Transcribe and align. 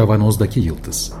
Kavanozdaki 0.00 0.60
Yıldız 0.60 1.12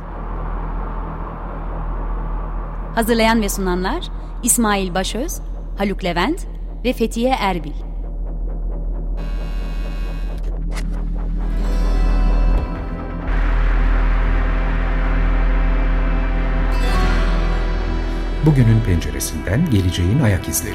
Hazırlayan 2.94 3.42
ve 3.42 3.48
sunanlar 3.48 4.08
İsmail 4.42 4.94
Başöz, 4.94 5.40
Haluk 5.78 6.04
Levent 6.04 6.46
ve 6.84 6.92
Fethiye 6.92 7.34
Erbil. 7.40 7.72
Bugünün 18.46 18.80
penceresinden 18.86 19.70
geleceğin 19.70 20.20
ayak 20.20 20.48
izleri. 20.48 20.74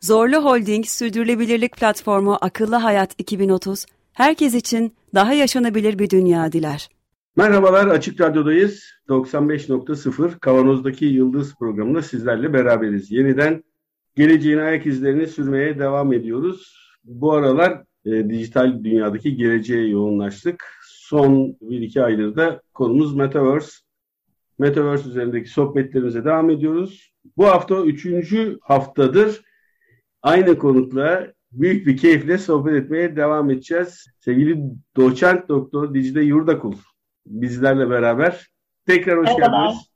Zorlu 0.00 0.36
Holding 0.36 0.86
Sürdürülebilirlik 0.86 1.76
Platformu 1.76 2.38
Akıllı 2.40 2.76
Hayat 2.76 3.14
2030, 3.18 3.86
herkes 4.12 4.54
için 4.54 4.94
daha 5.14 5.34
yaşanabilir 5.34 5.98
bir 5.98 6.10
dünya 6.10 6.52
diler. 6.52 6.88
Merhabalar, 7.36 7.86
Açık 7.86 8.20
Radyo'dayız. 8.20 8.84
95.0 9.08 10.38
Kavanoz'daki 10.38 11.04
Yıldız 11.04 11.54
programında 11.54 12.02
sizlerle 12.02 12.52
beraberiz. 12.52 13.10
Yeniden 13.10 13.64
geleceğin 14.16 14.58
ayak 14.58 14.86
izlerini 14.86 15.26
sürmeye 15.26 15.78
devam 15.78 16.12
ediyoruz. 16.12 16.76
Bu 17.04 17.32
aralar 17.32 17.84
e, 18.04 18.30
dijital 18.30 18.84
dünyadaki 18.84 19.36
geleceğe 19.36 19.88
yoğunlaştık. 19.88 20.64
Son 20.82 21.56
1-2 21.62 22.02
aydır 22.02 22.36
da 22.36 22.62
konumuz 22.74 23.14
Metaverse. 23.14 23.72
Metaverse 24.58 25.08
üzerindeki 25.08 25.50
sohbetlerimize 25.50 26.24
devam 26.24 26.50
ediyoruz. 26.50 27.12
Bu 27.36 27.46
hafta 27.46 27.84
üçüncü 27.84 28.58
haftadır 28.62 29.42
aynı 30.22 30.58
konukla 30.58 31.33
büyük 31.54 31.86
bir 31.86 31.96
keyifle 31.96 32.38
sohbet 32.38 32.74
etmeye 32.74 33.16
devam 33.16 33.50
edeceğiz. 33.50 34.06
Sevgili 34.20 34.58
doçent 34.96 35.48
doktor 35.48 35.94
Dicle 35.94 36.22
Yurdakul 36.22 36.74
bizlerle 37.26 37.90
beraber. 37.90 38.46
Tekrar 38.86 39.18
hoş 39.18 39.28
Merhabalar. 39.28 39.66
geldiniz. 39.66 39.90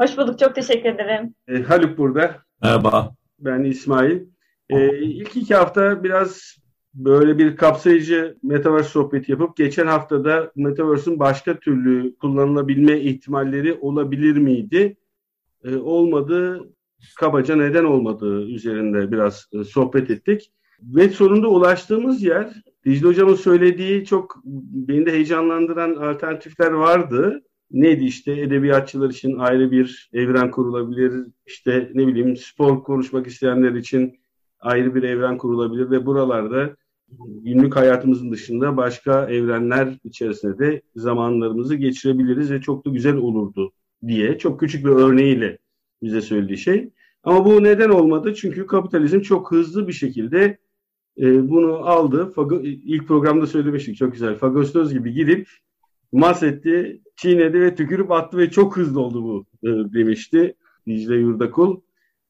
Hoş 0.00 0.18
bulduk. 0.18 0.38
Çok 0.38 0.54
teşekkür 0.54 0.88
ederim. 0.88 1.34
E, 1.48 1.62
Haluk 1.62 1.98
burada. 1.98 2.36
Merhaba. 2.62 3.14
Ben 3.38 3.64
İsmail. 3.64 4.20
E, 4.70 4.98
ilk 4.98 5.36
iki 5.36 5.54
hafta 5.54 6.04
biraz 6.04 6.56
böyle 6.94 7.38
bir 7.38 7.56
kapsayıcı 7.56 8.36
Metaverse 8.42 8.88
sohbeti 8.88 9.32
yapıp 9.32 9.56
geçen 9.56 9.86
haftada 9.86 10.52
Metaverse'ün 10.56 11.18
başka 11.18 11.58
türlü 11.58 12.16
kullanılabilme 12.16 13.00
ihtimalleri 13.00 13.74
olabilir 13.74 14.36
miydi? 14.36 14.96
E, 15.64 15.76
olmadı. 15.76 16.68
Kabaca 17.16 17.56
neden 17.56 17.84
olmadığı 17.84 18.46
üzerinde 18.46 19.12
biraz 19.12 19.46
e, 19.52 19.64
sohbet 19.64 20.10
ettik. 20.10 20.52
Ve 20.82 21.08
sonunda 21.08 21.48
ulaştığımız 21.48 22.22
yer 22.22 22.62
Dicle 22.84 23.06
Hocam'ın 23.06 23.34
söylediği 23.34 24.04
çok 24.04 24.42
beni 24.44 25.06
de 25.06 25.12
heyecanlandıran 25.12 25.94
alternatifler 25.94 26.70
vardı. 26.70 27.42
Neydi 27.70 28.04
işte 28.04 28.32
edebiyatçılar 28.32 29.10
için 29.10 29.38
ayrı 29.38 29.70
bir 29.70 30.10
evren 30.12 30.50
kurulabilir. 30.50 31.26
İşte 31.46 31.90
ne 31.94 32.06
bileyim 32.06 32.36
spor 32.36 32.82
konuşmak 32.82 33.26
isteyenler 33.26 33.72
için 33.72 34.20
ayrı 34.60 34.94
bir 34.94 35.02
evren 35.02 35.38
kurulabilir 35.38 35.90
ve 35.90 36.06
buralarda 36.06 36.76
günlük 37.26 37.76
hayatımızın 37.76 38.32
dışında 38.32 38.76
başka 38.76 39.30
evrenler 39.30 39.98
içerisinde 40.04 40.58
de 40.58 40.82
zamanlarımızı 40.96 41.74
geçirebiliriz 41.74 42.50
ve 42.50 42.60
çok 42.60 42.86
da 42.86 42.90
güzel 42.90 43.16
olurdu 43.16 43.72
diye 44.06 44.38
çok 44.38 44.60
küçük 44.60 44.84
bir 44.84 44.90
örneğiyle 44.90 45.58
bize 46.02 46.20
söylediği 46.20 46.58
şey. 46.58 46.90
Ama 47.22 47.44
bu 47.44 47.64
neden 47.64 47.88
olmadı? 47.88 48.34
Çünkü 48.34 48.66
kapitalizm 48.66 49.20
çok 49.20 49.52
hızlı 49.52 49.88
bir 49.88 49.92
şekilde 49.92 50.58
e, 51.18 51.50
bunu 51.50 51.74
aldı. 51.74 52.32
Fago, 52.32 52.60
ilk 52.62 53.08
programda 53.08 53.46
söylemiştik 53.46 53.96
çok 53.96 54.12
güzel. 54.12 54.36
Fagostöz 54.36 54.92
gibi 54.92 55.12
gidip 55.12 55.48
mahsetti, 56.12 57.00
çiğnedi 57.16 57.60
ve 57.60 57.74
tükürüp 57.74 58.10
attı 58.10 58.38
ve 58.38 58.50
çok 58.50 58.76
hızlı 58.76 59.00
oldu 59.00 59.22
bu 59.22 59.46
e, 59.68 59.68
demişti 59.68 60.54
Dicle 60.86 61.16
Yurdakul. 61.16 61.80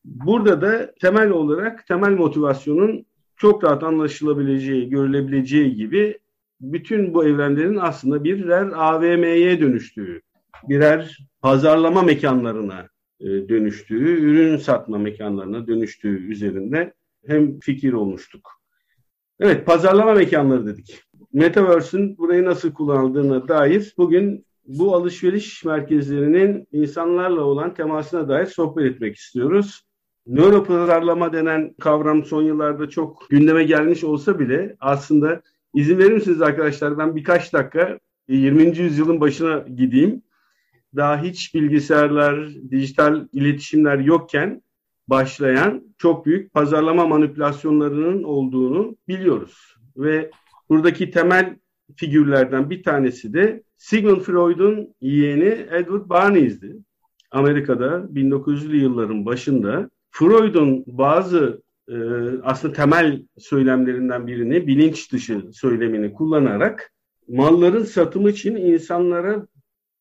Burada 0.05 0.61
da 0.61 0.95
temel 1.01 1.31
olarak 1.31 1.87
temel 1.87 2.13
motivasyonun 2.13 3.07
çok 3.37 3.65
rahat 3.65 3.83
anlaşılabileceği, 3.83 4.91
görülebileceği 4.91 5.75
gibi 5.75 6.19
bütün 6.61 7.15
bu 7.15 7.25
evrenlerin 7.25 7.77
aslında 7.77 8.25
birer 8.25 8.67
AVM'ye 8.75 9.61
dönüştüğü, 9.61 10.21
birer 10.69 11.19
pazarlama 11.41 12.03
mekanlarına 12.03 12.89
e, 13.21 13.27
dönüştüğü, 13.27 14.21
ürün 14.21 14.57
satma 14.57 14.99
mekanlarına 14.99 15.67
dönüştüğü 15.67 16.27
üzerinde 16.33 16.93
hem 17.27 17.61
fikir 17.61 17.93
olmuştuk. 17.93 18.62
Evet, 19.45 19.67
pazarlama 19.67 20.15
mekanları 20.15 20.67
dedik. 20.67 21.03
Metaverse'ün 21.33 22.19
burayı 22.19 22.45
nasıl 22.45 22.73
kullanıldığına 22.73 23.49
dair 23.49 23.95
bugün 23.99 24.47
bu 24.67 24.95
alışveriş 24.95 25.65
merkezlerinin 25.65 26.67
insanlarla 26.73 27.41
olan 27.41 27.75
temasına 27.75 28.29
dair 28.29 28.47
sohbet 28.47 28.95
etmek 28.95 29.17
istiyoruz. 29.17 29.83
Nöropazarlama 30.27 31.33
denen 31.33 31.75
kavram 31.81 32.25
son 32.25 32.43
yıllarda 32.43 32.89
çok 32.89 33.31
gündeme 33.31 33.65
gelmiş 33.65 34.05
olsa 34.05 34.39
bile 34.39 34.77
aslında 34.81 35.43
izin 35.75 35.99
verir 35.99 36.13
misiniz 36.13 36.43
arkadaşlar 36.43 36.99
ben 36.99 37.17
birkaç 37.17 37.53
dakika 37.53 37.99
20. 38.29 38.79
yüzyılın 38.79 39.21
başına 39.21 39.65
gideyim. 39.77 40.23
Daha 40.97 41.23
hiç 41.23 41.55
bilgisayarlar, 41.55 42.49
dijital 42.71 43.29
iletişimler 43.33 43.99
yokken 43.99 44.63
başlayan 45.09 45.95
çok 45.99 46.27
büyük 46.27 46.53
pazarlama 46.55 47.07
manipülasyonlarının 47.07 48.23
olduğunu 48.23 48.97
biliyoruz. 49.09 49.77
Ve 49.97 50.31
buradaki 50.69 51.11
temel 51.11 51.57
figürlerden 51.97 52.71
bir 52.71 52.83
tanesi 52.83 53.35
de 53.35 53.63
Sigmund 53.77 54.21
Freud'un 54.21 54.95
yeğeni 55.01 55.67
Edward 55.71 56.11
Bernays'di. 56.11 56.77
Amerika'da 57.31 57.87
1900'lü 58.15 58.77
yılların 58.77 59.27
başında 59.27 59.91
Freud'un 60.11 60.85
bazı 60.87 61.63
e, 61.89 61.95
aslında 62.43 62.75
temel 62.75 63.23
söylemlerinden 63.39 64.27
birini 64.27 64.67
bilinç 64.67 65.13
dışı 65.13 65.43
söylemini 65.53 66.13
kullanarak 66.13 66.93
malların 67.29 67.85
satımı 67.85 68.31
için 68.31 68.57
insanlara 68.57 69.47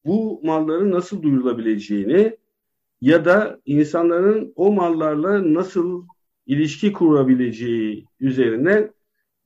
bu 0.06 0.41
malların 0.44 0.91
nasıl 0.91 1.23
duyurulabileceğini 1.23 2.38
ya 3.01 3.25
da 3.25 3.62
insanların 3.66 4.53
o 4.56 4.72
mallarla 4.73 5.53
nasıl 5.53 6.07
ilişki 6.45 6.94
kurabileceği 6.94 8.06
üzerine 8.19 8.91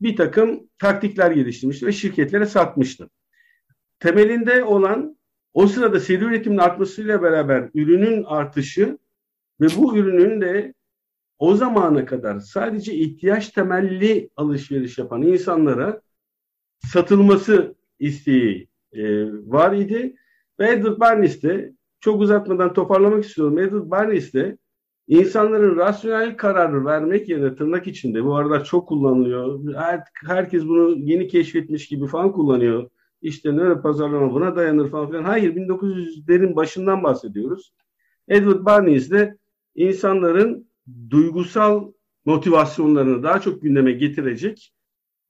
bir 0.01 0.15
takım 0.15 0.69
taktikler 0.77 1.31
geliştirmişti 1.31 1.85
ve 1.85 1.91
şirketlere 1.91 2.45
satmıştı. 2.45 3.09
Temelinde 3.99 4.63
olan 4.63 5.17
o 5.53 5.67
sırada 5.67 5.99
seri 5.99 6.23
üretimin 6.23 6.57
artmasıyla 6.57 7.21
beraber 7.21 7.69
ürünün 7.73 8.23
artışı 8.23 8.97
ve 9.61 9.67
bu 9.77 9.97
ürünün 9.97 10.41
de 10.41 10.73
o 11.39 11.55
zamana 11.55 12.05
kadar 12.05 12.39
sadece 12.39 12.93
ihtiyaç 12.93 13.49
temelli 13.49 14.29
alışveriş 14.35 14.97
yapan 14.97 15.21
insanlara 15.21 16.01
satılması 16.79 17.75
isteği 17.99 18.67
e, 18.93 19.25
var 19.27 19.75
idi. 19.75 20.15
Ve 20.59 20.69
Edward 20.69 20.99
Bernays 20.99 21.43
de 21.43 21.73
çok 22.05 22.21
uzatmadan 22.21 22.73
toparlamak 22.73 23.25
istiyorum. 23.25 23.59
Edward 23.59 23.91
Bernays 23.91 24.33
de 24.33 24.57
insanların 25.07 25.77
rasyonel 25.77 26.37
kararı 26.37 26.85
vermek 26.85 27.29
yerine 27.29 27.55
tırnak 27.55 27.87
içinde 27.87 28.23
bu 28.23 28.35
arada 28.35 28.63
çok 28.63 28.87
kullanılıyor. 28.87 29.73
Her, 29.75 30.03
herkes 30.27 30.63
bunu 30.63 30.95
yeni 30.97 31.27
keşfetmiş 31.27 31.87
gibi 31.87 32.07
falan 32.07 32.31
kullanıyor. 32.31 32.89
İşte 33.21 33.51
nöro 33.51 33.81
pazarlama 33.81 34.33
buna 34.33 34.55
dayanır 34.55 34.89
falan 34.89 35.07
filan. 35.07 35.23
Hayır 35.23 35.55
1900'lerin 35.55 36.55
başından 36.55 37.03
bahsediyoruz. 37.03 37.73
Edward 38.27 38.65
Bernays 38.65 39.11
de 39.11 39.37
insanların 39.75 40.67
duygusal 41.09 41.91
motivasyonlarını 42.25 43.23
daha 43.23 43.41
çok 43.41 43.61
gündeme 43.61 43.91
getirecek 43.91 44.73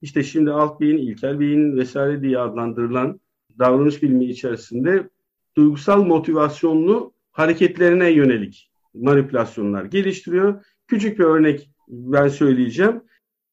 işte 0.01 0.23
şimdi 0.23 0.51
alt 0.51 0.81
beyin, 0.81 0.97
ilkel 0.97 1.39
beyin 1.39 1.77
vesaire 1.77 2.21
diye 2.21 2.39
adlandırılan 2.39 3.19
davranış 3.59 4.03
bilimi 4.03 4.25
içerisinde 4.25 5.09
duygusal 5.57 6.03
motivasyonlu 6.03 7.13
hareketlerine 7.31 8.11
yönelik 8.11 8.71
manipülasyonlar 8.93 9.85
geliştiriyor. 9.85 10.65
Küçük 10.87 11.19
bir 11.19 11.23
örnek 11.23 11.69
ben 11.87 12.27
söyleyeceğim. 12.27 13.01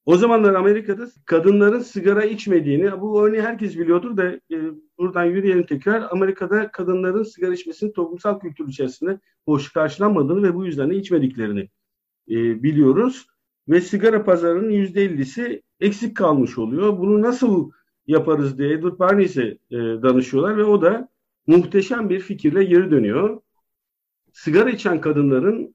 O 0.06 0.16
zamanlar 0.16 0.54
Amerika'da 0.54 1.06
kadınların 1.24 1.80
sigara 1.80 2.24
içmediğini, 2.24 3.00
bu 3.00 3.26
örneği 3.26 3.42
herkes 3.42 3.78
biliyordur 3.78 4.16
da 4.16 4.24
e, 4.26 4.58
buradan 4.98 5.24
yürüyelim 5.24 5.66
tekrar. 5.66 6.08
Amerika'da 6.10 6.70
kadınların 6.70 7.22
sigara 7.22 7.54
içmesinin 7.54 7.92
toplumsal 7.92 8.40
kültür 8.40 8.68
içerisinde 8.68 9.20
hoş 9.44 9.72
karşılanmadığını 9.72 10.42
ve 10.42 10.54
bu 10.54 10.66
yüzden 10.66 10.90
de 10.90 10.96
içmediklerini 10.96 11.68
e, 12.30 12.62
biliyoruz. 12.62 13.26
Ve 13.68 13.80
sigara 13.80 14.24
pazarının 14.24 14.70
%50'si 14.70 15.62
eksik 15.80 16.16
kalmış 16.16 16.58
oluyor. 16.58 16.98
Bunu 16.98 17.22
nasıl 17.22 17.70
yaparız 18.06 18.58
diye 18.58 18.72
Edward 18.72 19.00
Bernays'e 19.00 19.58
e, 19.70 19.76
danışıyorlar 19.76 20.56
ve 20.56 20.64
o 20.64 20.82
da 20.82 21.08
muhteşem 21.46 22.10
bir 22.10 22.20
fikirle 22.20 22.64
geri 22.64 22.90
dönüyor. 22.90 23.40
Sigara 24.32 24.70
içen 24.70 25.00
kadınların 25.00 25.74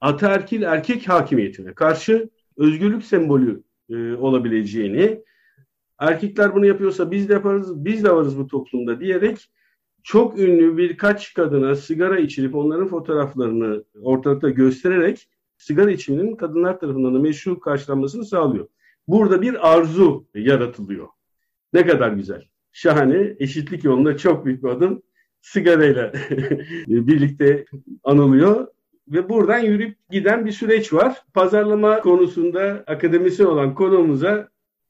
ataerkil 0.00 0.62
erkek 0.62 1.08
hakimiyetine 1.08 1.74
karşı 1.74 2.30
özgürlük 2.56 3.04
sembolü 3.04 3.62
e, 3.90 4.12
olabileceğini 4.12 5.22
erkekler 5.98 6.54
bunu 6.54 6.66
yapıyorsa 6.66 7.10
biz 7.10 7.28
de 7.28 7.32
yaparız, 7.32 7.84
biz 7.84 8.04
de 8.04 8.14
varız 8.14 8.38
bu 8.38 8.46
toplumda 8.46 9.00
diyerek 9.00 9.50
çok 10.02 10.38
ünlü 10.38 10.76
birkaç 10.76 11.34
kadına 11.34 11.74
sigara 11.74 12.18
içirip 12.18 12.54
onların 12.54 12.88
fotoğraflarını 12.88 13.84
ortalıkta 14.02 14.50
göstererek 14.50 15.28
sigara 15.56 15.90
içiminin 15.90 16.36
kadınlar 16.36 16.80
tarafından 16.80 17.14
da 17.14 17.18
meşru 17.18 17.60
karşılanmasını 17.60 18.24
sağlıyor. 18.24 18.68
Burada 19.08 19.42
bir 19.42 19.72
arzu 19.72 20.26
yaratılıyor. 20.34 21.08
Ne 21.72 21.86
kadar 21.86 22.12
güzel. 22.12 22.51
Şahane, 22.72 23.36
eşitlik 23.38 23.84
yolunda 23.84 24.16
çok 24.16 24.44
büyük 24.44 24.64
bir 24.64 24.68
adım 24.68 25.02
sigarayla 25.40 26.12
birlikte 26.88 27.64
anılıyor 28.04 28.66
ve 29.08 29.28
buradan 29.28 29.58
yürüyüp 29.58 29.96
giden 30.10 30.46
bir 30.46 30.52
süreç 30.52 30.92
var. 30.92 31.22
Pazarlama 31.34 32.00
konusunda 32.00 32.84
akademisi 32.86 33.46
olan 33.46 33.74
konuğumuza 33.74 34.48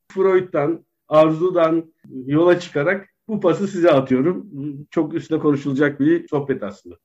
Freud'dan, 0.08 0.84
Arzu'dan 1.08 1.92
yola 2.26 2.60
çıkarak 2.60 3.08
bu 3.28 3.40
pası 3.40 3.68
size 3.68 3.90
atıyorum. 3.90 4.46
Çok 4.90 5.14
üstüne 5.14 5.38
konuşulacak 5.38 6.00
bir 6.00 6.28
sohbet 6.28 6.62
aslında. 6.62 6.96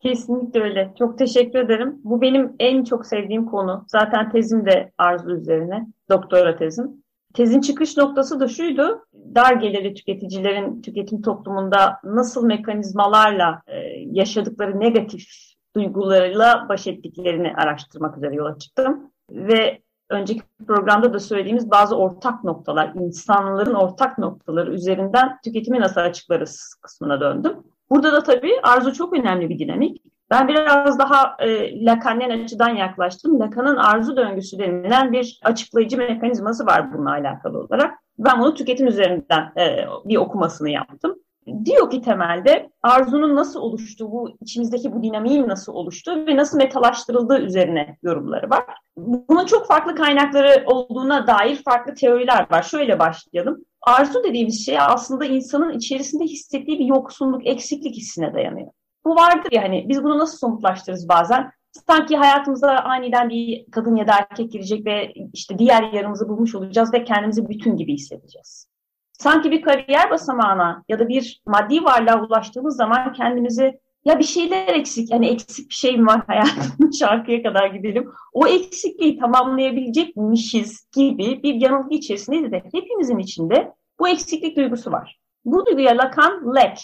Kesinlikle 0.00 0.62
öyle. 0.62 0.94
Çok 0.98 1.18
teşekkür 1.18 1.58
ederim. 1.58 2.00
Bu 2.04 2.20
benim 2.20 2.52
en 2.58 2.84
çok 2.84 3.06
sevdiğim 3.06 3.46
konu. 3.46 3.84
Zaten 3.88 4.30
tezim 4.30 4.66
de 4.66 4.92
arzu 4.98 5.36
üzerine. 5.36 5.86
Doktora 6.10 6.56
tezim. 6.56 7.02
Tezin 7.34 7.60
çıkış 7.60 7.96
noktası 7.96 8.40
da 8.40 8.48
şuydu. 8.48 9.06
Dar 9.34 9.52
gelirli 9.52 9.94
tüketicilerin 9.94 10.82
tüketim 10.82 11.22
toplumunda 11.22 12.00
nasıl 12.04 12.46
mekanizmalarla 12.46 13.62
e, 13.66 13.76
yaşadıkları 14.12 14.80
negatif 14.80 15.24
duygularıyla 15.76 16.66
baş 16.68 16.86
ettiklerini 16.86 17.54
araştırmak 17.54 18.16
üzere 18.16 18.34
yola 18.34 18.58
çıktım. 18.58 19.10
Ve 19.30 19.82
önceki 20.10 20.42
programda 20.66 21.14
da 21.14 21.18
söylediğimiz 21.18 21.70
bazı 21.70 21.96
ortak 21.96 22.44
noktalar, 22.44 22.92
insanların 22.94 23.74
ortak 23.74 24.18
noktaları 24.18 24.74
üzerinden 24.74 25.38
tüketimi 25.44 25.80
nasıl 25.80 26.00
açıklarız 26.00 26.74
kısmına 26.82 27.20
döndüm. 27.20 27.56
Burada 27.90 28.12
da 28.12 28.22
tabii 28.22 28.60
arzu 28.62 28.92
çok 28.92 29.12
önemli 29.12 29.48
bir 29.48 29.58
dinamik. 29.58 30.02
Ben 30.30 30.48
biraz 30.48 30.98
daha 30.98 31.36
e, 31.38 31.84
Lacan'ın 31.84 32.44
açıdan 32.44 32.68
yaklaştım. 32.68 33.40
Lacan'ın 33.40 33.76
arzu 33.76 34.16
döngüsü 34.16 34.58
denilen 34.58 35.12
bir 35.12 35.40
açıklayıcı 35.44 35.96
mekanizması 35.96 36.66
var 36.66 36.92
bununla 36.92 37.10
alakalı 37.10 37.58
olarak. 37.58 37.94
Ben 38.18 38.40
bunu 38.40 38.54
tüketim 38.54 38.86
üzerinden 38.86 39.52
e, 39.56 39.86
bir 40.04 40.16
okumasını 40.16 40.70
yaptım. 40.70 41.14
Diyor 41.64 41.90
ki 41.90 42.02
temelde 42.02 42.70
arzunun 42.82 43.36
nasıl 43.36 43.60
oluştuğu, 43.60 44.12
bu 44.12 44.30
içimizdeki 44.40 44.92
bu 44.92 45.02
dinamiğin 45.02 45.48
nasıl 45.48 45.74
oluştuğu 45.74 46.26
ve 46.26 46.36
nasıl 46.36 46.58
metalaştırıldığı 46.58 47.38
üzerine 47.38 47.96
yorumları 48.02 48.50
var. 48.50 48.64
Bunun 48.96 49.46
çok 49.46 49.66
farklı 49.66 49.94
kaynakları 49.94 50.64
olduğuna 50.66 51.26
dair 51.26 51.56
farklı 51.56 51.94
teoriler 51.94 52.46
var. 52.50 52.62
Şöyle 52.62 52.98
başlayalım. 52.98 53.64
Arzu 53.82 54.24
dediğimiz 54.24 54.66
şey 54.66 54.80
aslında 54.80 55.24
insanın 55.24 55.72
içerisinde 55.72 56.24
hissettiği 56.24 56.78
bir 56.78 56.84
yoksunluk, 56.84 57.46
eksiklik 57.46 57.96
hissine 57.96 58.34
dayanıyor. 58.34 58.68
Bu 59.04 59.14
vardır 59.14 59.52
ya 59.52 59.62
hani 59.62 59.86
biz 59.88 60.04
bunu 60.04 60.18
nasıl 60.18 60.38
somutlaştırırız 60.38 61.08
bazen? 61.08 61.52
Sanki 61.86 62.16
hayatımıza 62.16 62.70
aniden 62.70 63.28
bir 63.28 63.70
kadın 63.70 63.96
ya 63.96 64.08
da 64.08 64.12
erkek 64.12 64.52
girecek 64.52 64.86
ve 64.86 65.12
işte 65.32 65.58
diğer 65.58 65.92
yarımızı 65.92 66.28
bulmuş 66.28 66.54
olacağız 66.54 66.92
ve 66.92 67.04
kendimizi 67.04 67.48
bütün 67.48 67.76
gibi 67.76 67.94
hissedeceğiz. 67.94 68.68
Sanki 69.12 69.50
bir 69.50 69.62
kariyer 69.62 70.10
basamağına 70.10 70.84
ya 70.88 70.98
da 70.98 71.08
bir 71.08 71.42
maddi 71.46 71.84
varlığa 71.84 72.26
ulaştığımız 72.26 72.76
zaman 72.76 73.12
kendimizi 73.12 73.80
ya 74.04 74.18
bir 74.18 74.24
şeyler 74.24 74.74
eksik, 74.74 75.10
yani 75.10 75.28
eksik 75.28 75.68
bir 75.68 75.74
şey 75.74 75.96
mi 75.96 76.06
var 76.06 76.22
hayatımın 76.26 76.90
şarkıya 76.98 77.42
kadar 77.42 77.66
gidelim. 77.66 78.10
O 78.32 78.46
eksikliği 78.46 79.18
tamamlayabilecekmişiz 79.18 80.88
gibi 80.96 81.42
bir 81.42 81.54
yanılgı 81.54 81.94
içerisindeyiz 81.94 82.52
de 82.52 82.62
hepimizin 82.72 83.18
içinde 83.18 83.72
bu 84.00 84.08
eksiklik 84.08 84.56
duygusu 84.56 84.92
var. 84.92 85.18
Bu 85.44 85.66
duyguya 85.66 85.96
Lacan 85.96 86.54
lack, 86.54 86.80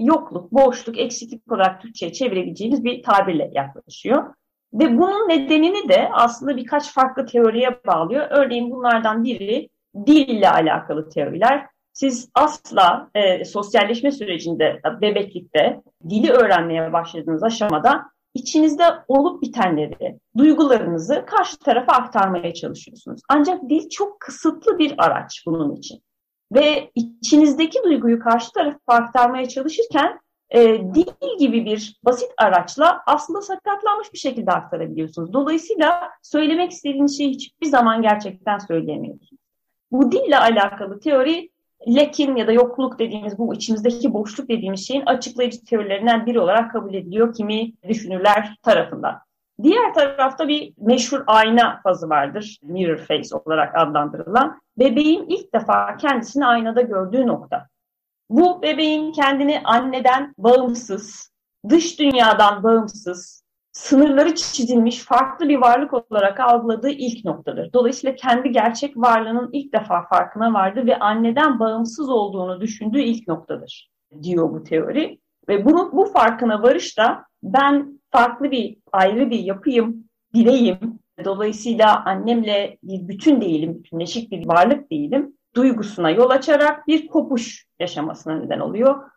yokluk, 0.00 0.52
boşluk, 0.52 0.98
eksiklik 0.98 1.52
olarak 1.52 1.82
Türkçe'ye 1.82 2.12
çevirebileceğimiz 2.12 2.84
bir 2.84 3.02
tabirle 3.02 3.50
yaklaşıyor. 3.52 4.34
Ve 4.74 4.98
bunun 4.98 5.28
nedenini 5.28 5.88
de 5.88 6.08
aslında 6.12 6.56
birkaç 6.56 6.92
farklı 6.92 7.26
teoriye 7.26 7.80
bağlıyor. 7.86 8.26
Örneğin 8.30 8.70
bunlardan 8.70 9.24
biri 9.24 9.68
dille 10.06 10.50
alakalı 10.50 11.08
teoriler. 11.08 11.66
Siz 11.92 12.30
asla 12.34 13.10
e, 13.14 13.44
sosyalleşme 13.44 14.10
sürecinde, 14.10 14.80
bebeklikte 15.00 15.80
dili 16.10 16.30
öğrenmeye 16.30 16.92
başladığınız 16.92 17.42
aşamada 17.42 18.10
içinizde 18.34 18.84
olup 19.08 19.42
bitenleri, 19.42 20.18
duygularınızı 20.36 21.24
karşı 21.26 21.58
tarafa 21.58 21.92
aktarmaya 21.92 22.54
çalışıyorsunuz. 22.54 23.20
Ancak 23.28 23.62
dil 23.68 23.88
çok 23.88 24.20
kısıtlı 24.20 24.78
bir 24.78 24.94
araç 24.98 25.42
bunun 25.46 25.76
için. 25.76 26.02
Ve 26.52 26.90
içinizdeki 26.94 27.78
duyguyu 27.84 28.20
karşı 28.20 28.52
tarafa 28.52 28.78
aktarmaya 28.86 29.48
çalışırken 29.48 30.20
e, 30.50 30.60
dil 30.94 31.38
gibi 31.38 31.64
bir 31.64 32.00
basit 32.04 32.30
araçla 32.36 33.02
aslında 33.06 33.42
sakatlanmış 33.42 34.12
bir 34.12 34.18
şekilde 34.18 34.50
aktarabiliyorsunuz. 34.50 35.32
Dolayısıyla 35.32 36.10
söylemek 36.22 36.70
istediğiniz 36.70 37.18
şeyi 37.18 37.30
hiçbir 37.30 37.66
zaman 37.66 38.02
gerçekten 38.02 38.58
söyleyemiyorsunuz. 38.58 39.40
Bu 39.92 40.12
dille 40.12 40.38
alakalı 40.38 41.00
teori 41.00 41.50
lekin 41.88 42.36
ya 42.36 42.46
da 42.46 42.52
yokluk 42.52 42.98
dediğimiz 42.98 43.38
bu 43.38 43.54
içimizdeki 43.54 44.12
boşluk 44.12 44.48
dediğimiz 44.48 44.86
şeyin 44.86 45.06
açıklayıcı 45.06 45.64
teorilerinden 45.64 46.26
biri 46.26 46.40
olarak 46.40 46.72
kabul 46.72 46.94
ediliyor 46.94 47.34
kimi 47.34 47.72
düşünürler 47.88 48.56
tarafından. 48.62 49.20
Diğer 49.62 49.94
tarafta 49.94 50.48
bir 50.48 50.74
meşhur 50.78 51.24
ayna 51.26 51.80
fazı 51.82 52.08
vardır. 52.08 52.58
Mirror 52.62 52.96
face 52.96 53.36
olarak 53.36 53.78
adlandırılan. 53.78 54.60
Bebeğin 54.78 55.26
ilk 55.28 55.54
defa 55.54 55.96
kendisini 55.96 56.46
aynada 56.46 56.80
gördüğü 56.80 57.26
nokta. 57.26 57.66
Bu 58.30 58.62
bebeğin 58.62 59.12
kendini 59.12 59.60
anneden 59.64 60.34
bağımsız, 60.38 61.32
dış 61.68 61.98
dünyadan 61.98 62.62
bağımsız, 62.62 63.44
sınırları 63.72 64.34
çizilmiş 64.34 65.04
farklı 65.04 65.48
bir 65.48 65.56
varlık 65.56 65.94
olarak 65.94 66.40
algıladığı 66.40 66.90
ilk 66.90 67.24
noktadır. 67.24 67.72
Dolayısıyla 67.72 68.16
kendi 68.16 68.50
gerçek 68.50 68.96
varlığının 68.96 69.50
ilk 69.52 69.72
defa 69.72 70.02
farkına 70.02 70.52
vardı 70.52 70.86
ve 70.86 70.98
anneden 70.98 71.60
bağımsız 71.60 72.08
olduğunu 72.10 72.60
düşündüğü 72.60 73.00
ilk 73.00 73.28
noktadır 73.28 73.90
diyor 74.22 74.50
bu 74.50 74.62
teori. 74.62 75.18
Ve 75.48 75.64
bunu, 75.64 75.92
bu 75.92 76.04
farkına 76.04 76.62
varış 76.62 76.98
da 76.98 77.24
ben 77.42 78.00
farklı 78.10 78.50
bir, 78.50 78.76
ayrı 78.92 79.30
bir 79.30 79.38
yapıyım, 79.38 80.04
bireyim. 80.34 81.00
Dolayısıyla 81.24 82.04
annemle 82.04 82.78
bir 82.82 83.08
bütün 83.08 83.40
değilim, 83.40 83.74
bütünleşik 83.74 84.30
bir 84.30 84.46
varlık 84.46 84.90
değilim 84.90 85.34
duygusuna 85.54 86.10
yol 86.10 86.30
açarak 86.30 86.86
bir 86.86 87.06
kopuş 87.06 87.66
yaşamasına 87.78 88.34
neden 88.34 88.60
oluyor. 88.60 89.10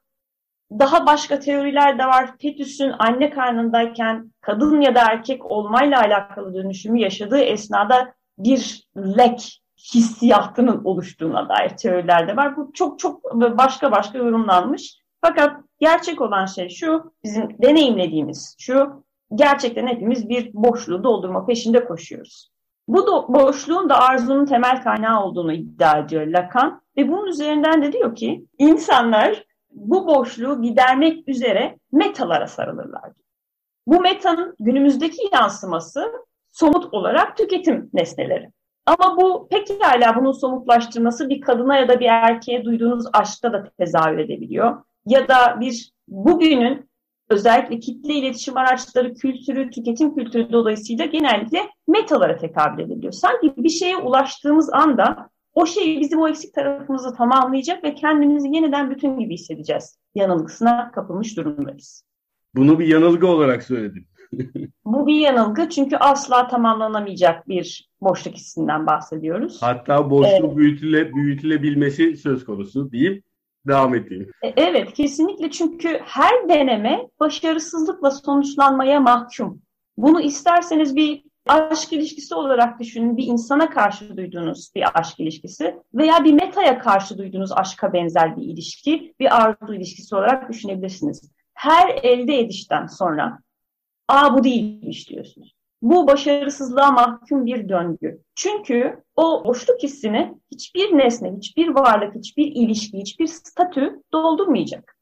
Daha 0.71 1.05
başka 1.05 1.39
teoriler 1.39 1.99
de 1.99 2.05
var. 2.05 2.37
Fetüsün 2.41 2.93
anne 2.99 3.29
karnındayken 3.29 4.31
kadın 4.41 4.81
ya 4.81 4.95
da 4.95 5.01
erkek 5.01 5.51
olmayla 5.51 5.99
alakalı 6.01 6.53
dönüşümü 6.53 6.99
yaşadığı 6.99 7.39
esnada 7.39 8.13
bir 8.37 8.87
lek 8.97 9.61
hissiyatının 9.93 10.83
oluştuğuna 10.83 11.49
dair 11.49 11.69
teoriler 11.69 12.27
de 12.27 12.35
var. 12.35 12.57
Bu 12.57 12.71
çok 12.73 12.99
çok 12.99 13.33
başka 13.33 13.91
başka 13.91 14.17
yorumlanmış. 14.17 15.02
Fakat 15.25 15.63
gerçek 15.79 16.21
olan 16.21 16.45
şey 16.45 16.69
şu, 16.69 17.13
bizim 17.23 17.49
deneyimlediğimiz 17.61 18.55
şu, 18.59 19.03
gerçekten 19.35 19.87
hepimiz 19.87 20.29
bir 20.29 20.53
boşluğu 20.53 21.03
doldurma 21.03 21.45
peşinde 21.45 21.85
koşuyoruz. 21.85 22.51
Bu 22.87 23.07
da, 23.07 23.33
boşluğun 23.33 23.89
da 23.89 23.99
arzunun 23.99 24.45
temel 24.45 24.83
kaynağı 24.83 25.23
olduğunu 25.23 25.53
iddia 25.53 25.97
ediyor 25.97 26.27
Lacan 26.27 26.81
ve 26.97 27.09
bunun 27.09 27.27
üzerinden 27.27 27.83
de 27.83 27.93
diyor 27.93 28.15
ki 28.15 28.45
insanlar 28.57 29.45
bu 29.71 30.07
boşluğu 30.07 30.61
gidermek 30.61 31.27
üzere 31.27 31.77
metalara 31.91 32.47
sarılırlar. 32.47 33.11
Bu 33.87 34.01
metanın 34.01 34.55
günümüzdeki 34.59 35.29
yansıması 35.33 36.11
somut 36.51 36.93
olarak 36.93 37.37
tüketim 37.37 37.89
nesneleri. 37.93 38.49
Ama 38.85 39.17
bu 39.17 39.47
pekala 39.47 40.15
bunun 40.15 40.31
somutlaştırması 40.31 41.29
bir 41.29 41.41
kadına 41.41 41.77
ya 41.77 41.87
da 41.87 41.99
bir 41.99 42.05
erkeğe 42.05 42.65
duyduğunuz 42.65 43.05
aşkta 43.13 43.53
da 43.53 43.71
tezahür 43.79 44.17
edebiliyor. 44.17 44.83
Ya 45.05 45.27
da 45.27 45.57
bir 45.59 45.91
bugünün 46.07 46.89
özellikle 47.29 47.79
kitle 47.79 48.13
iletişim 48.13 48.57
araçları 48.57 49.13
kültürü, 49.13 49.69
tüketim 49.69 50.15
kültürü 50.15 50.51
dolayısıyla 50.51 51.05
genellikle 51.05 51.59
metalara 51.87 52.37
tekabül 52.37 52.83
ediliyor. 52.83 53.13
Sanki 53.13 53.53
bir 53.57 53.69
şeye 53.69 53.97
ulaştığımız 53.97 54.73
anda 54.73 55.29
o 55.53 55.65
şey 55.65 55.99
bizim 55.99 56.19
o 56.19 56.27
eksik 56.27 56.53
tarafımızı 56.53 57.15
tamamlayacak 57.15 57.83
ve 57.83 57.95
kendimizi 57.95 58.47
yeniden 58.55 58.91
bütün 58.91 59.19
gibi 59.19 59.33
hissedeceğiz. 59.33 59.99
Yanılgısına 60.15 60.91
kapılmış 60.91 61.37
durumdayız. 61.37 62.03
Bunu 62.55 62.79
bir 62.79 62.87
yanılgı 62.87 63.27
olarak 63.27 63.63
söyledim. 63.63 64.07
Bu 64.85 65.07
bir 65.07 65.19
yanılgı 65.19 65.69
çünkü 65.69 65.95
asla 65.95 66.47
tamamlanamayacak 66.47 67.47
bir 67.47 67.89
boşluk 68.01 68.33
hissinden 68.33 68.87
bahsediyoruz. 68.87 69.61
Hatta 69.61 70.09
boşluk 70.09 70.45
evet. 70.45 70.55
büyütüle, 70.55 71.13
büyütülebilmesi 71.13 72.17
söz 72.17 72.45
konusu 72.45 72.91
deyip 72.91 73.23
devam 73.67 73.95
edeyim. 73.95 74.31
E, 74.41 74.53
evet 74.57 74.93
kesinlikle 74.93 75.51
çünkü 75.51 75.99
her 76.03 76.49
deneme 76.49 77.07
başarısızlıkla 77.19 78.11
sonuçlanmaya 78.11 78.99
mahkum. 78.99 79.61
Bunu 79.97 80.21
isterseniz 80.21 80.95
bir 80.95 81.23
aşk 81.47 81.93
ilişkisi 81.93 82.35
olarak 82.35 82.79
düşünün. 82.79 83.17
Bir 83.17 83.25
insana 83.25 83.69
karşı 83.69 84.17
duyduğunuz 84.17 84.75
bir 84.75 84.99
aşk 84.99 85.19
ilişkisi 85.19 85.75
veya 85.93 86.23
bir 86.23 86.33
metaya 86.33 86.79
karşı 86.79 87.17
duyduğunuz 87.17 87.51
aşka 87.51 87.93
benzer 87.93 88.37
bir 88.37 88.43
ilişki, 88.43 89.13
bir 89.19 89.41
arzu 89.41 89.73
ilişkisi 89.73 90.15
olarak 90.15 90.49
düşünebilirsiniz. 90.49 91.31
Her 91.53 91.89
elde 92.03 92.39
edişten 92.39 92.85
sonra 92.85 93.39
aa 94.07 94.37
bu 94.37 94.43
değilmiş 94.43 95.09
diyorsunuz. 95.09 95.55
Bu 95.83 96.07
başarısızlığa 96.07 96.91
mahkum 96.91 97.45
bir 97.45 97.69
döngü. 97.69 98.21
Çünkü 98.35 99.03
o 99.15 99.45
boşluk 99.45 99.83
hissini 99.83 100.33
hiçbir 100.51 100.97
nesne, 100.97 101.31
hiçbir 101.37 101.67
varlık, 101.67 102.15
hiçbir 102.15 102.45
ilişki, 102.45 102.97
hiçbir 102.97 103.27
statü 103.27 104.01
doldurmayacak. 104.13 104.97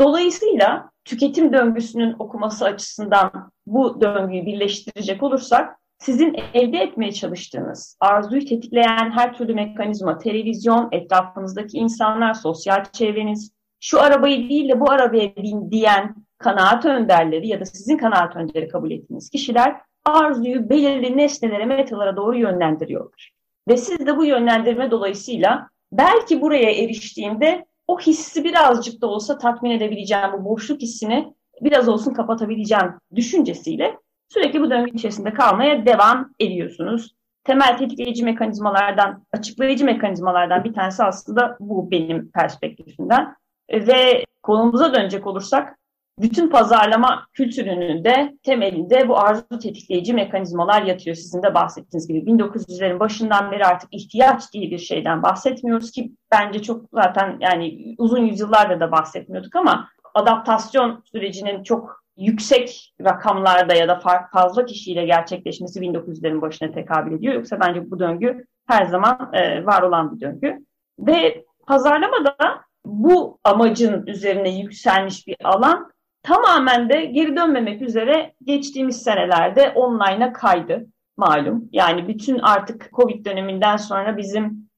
Dolayısıyla 0.00 0.90
tüketim 1.04 1.52
döngüsünün 1.52 2.16
okuması 2.18 2.64
açısından 2.64 3.50
bu 3.66 4.00
döngüyü 4.00 4.46
birleştirecek 4.46 5.22
olursak 5.22 5.76
sizin 5.98 6.36
elde 6.54 6.78
etmeye 6.78 7.12
çalıştığınız, 7.12 7.96
arzuyu 8.00 8.44
tetikleyen 8.44 9.10
her 9.10 9.34
türlü 9.34 9.54
mekanizma, 9.54 10.18
televizyon, 10.18 10.88
etrafınızdaki 10.92 11.76
insanlar, 11.76 12.34
sosyal 12.34 12.84
çevreniz, 12.92 13.52
şu 13.80 14.00
arabayı 14.00 14.48
değil 14.48 14.68
de 14.68 14.80
bu 14.80 14.90
arabaya 14.90 15.36
bin 15.36 15.70
diyen 15.70 16.14
kanaat 16.38 16.84
önderleri 16.84 17.48
ya 17.48 17.60
da 17.60 17.64
sizin 17.64 17.96
kanaat 17.96 18.36
önderi 18.36 18.68
kabul 18.68 18.90
ettiğiniz 18.90 19.30
kişiler 19.30 19.87
arzuyu 20.08 20.70
belirli 20.70 21.16
nesnelere, 21.16 21.64
metalara 21.64 22.16
doğru 22.16 22.38
yönlendiriyorlar. 22.38 23.32
Ve 23.68 23.76
siz 23.76 24.06
de 24.06 24.16
bu 24.16 24.24
yönlendirme 24.24 24.90
dolayısıyla 24.90 25.68
belki 25.92 26.40
buraya 26.40 26.70
eriştiğimde 26.70 27.66
o 27.86 28.00
hissi 28.00 28.44
birazcık 28.44 29.00
da 29.00 29.06
olsa 29.06 29.38
tatmin 29.38 29.70
edebileceğim, 29.70 30.32
bu 30.32 30.44
boşluk 30.44 30.80
hissini 30.80 31.32
biraz 31.60 31.88
olsun 31.88 32.14
kapatabileceğim 32.14 32.94
düşüncesiyle 33.14 33.98
sürekli 34.28 34.60
bu 34.60 34.70
döngü 34.70 34.90
içerisinde 34.90 35.34
kalmaya 35.34 35.86
devam 35.86 36.34
ediyorsunuz. 36.40 37.14
Temel 37.44 37.78
tetikleyici 37.78 38.24
mekanizmalardan, 38.24 39.24
açıklayıcı 39.32 39.84
mekanizmalardan 39.84 40.64
bir 40.64 40.72
tanesi 40.72 41.04
aslında 41.04 41.56
bu 41.60 41.90
benim 41.90 42.30
perspektifimden. 42.30 43.34
Ve 43.72 44.24
konumuza 44.42 44.94
dönecek 44.94 45.26
olursak 45.26 45.77
bütün 46.20 46.50
pazarlama 46.50 47.26
kültürünün 47.32 48.04
de 48.04 48.34
temelinde 48.42 49.08
bu 49.08 49.18
arzu 49.18 49.58
tetikleyici 49.62 50.14
mekanizmalar 50.14 50.82
yatıyor. 50.82 51.16
Sizin 51.16 51.42
de 51.42 51.54
bahsettiğiniz 51.54 52.08
gibi 52.08 52.18
1900'lerin 52.18 53.00
başından 53.00 53.50
beri 53.50 53.66
artık 53.66 53.94
ihtiyaç 53.94 54.52
diye 54.52 54.70
bir 54.70 54.78
şeyden 54.78 55.22
bahsetmiyoruz 55.22 55.90
ki 55.90 56.12
bence 56.32 56.62
çok 56.62 56.84
zaten 56.92 57.36
yani 57.40 57.94
uzun 57.98 58.26
yüzyıllarda 58.26 58.80
da 58.80 58.92
bahsetmiyorduk 58.92 59.56
ama 59.56 59.88
adaptasyon 60.14 61.02
sürecinin 61.12 61.62
çok 61.62 62.04
yüksek 62.16 62.94
rakamlarda 63.04 63.74
ya 63.74 63.88
da 63.88 64.00
fazla 64.32 64.64
kişiyle 64.64 65.04
gerçekleşmesi 65.04 65.80
1900'lerin 65.80 66.40
başına 66.40 66.72
tekabül 66.72 67.12
ediyor. 67.12 67.34
Yoksa 67.34 67.60
bence 67.60 67.90
bu 67.90 67.98
döngü 67.98 68.44
her 68.66 68.86
zaman 68.86 69.30
e, 69.32 69.66
var 69.66 69.82
olan 69.82 70.16
bir 70.16 70.20
döngü. 70.20 70.58
Ve 70.98 71.44
pazarlamada 71.66 72.36
bu 72.84 73.38
amacın 73.44 74.06
üzerine 74.06 74.58
yükselmiş 74.58 75.26
bir 75.26 75.36
alan 75.44 75.92
tamamen 76.22 76.88
de 76.88 77.04
geri 77.04 77.36
dönmemek 77.36 77.82
üzere 77.82 78.34
geçtiğimiz 78.44 79.02
senelerde 79.02 79.72
online'a 79.74 80.32
kaydı 80.32 80.86
malum. 81.16 81.68
Yani 81.72 82.08
bütün 82.08 82.38
artık 82.38 82.90
Covid 82.92 83.26
döneminden 83.26 83.76
sonra 83.76 84.16
bizim 84.16 84.68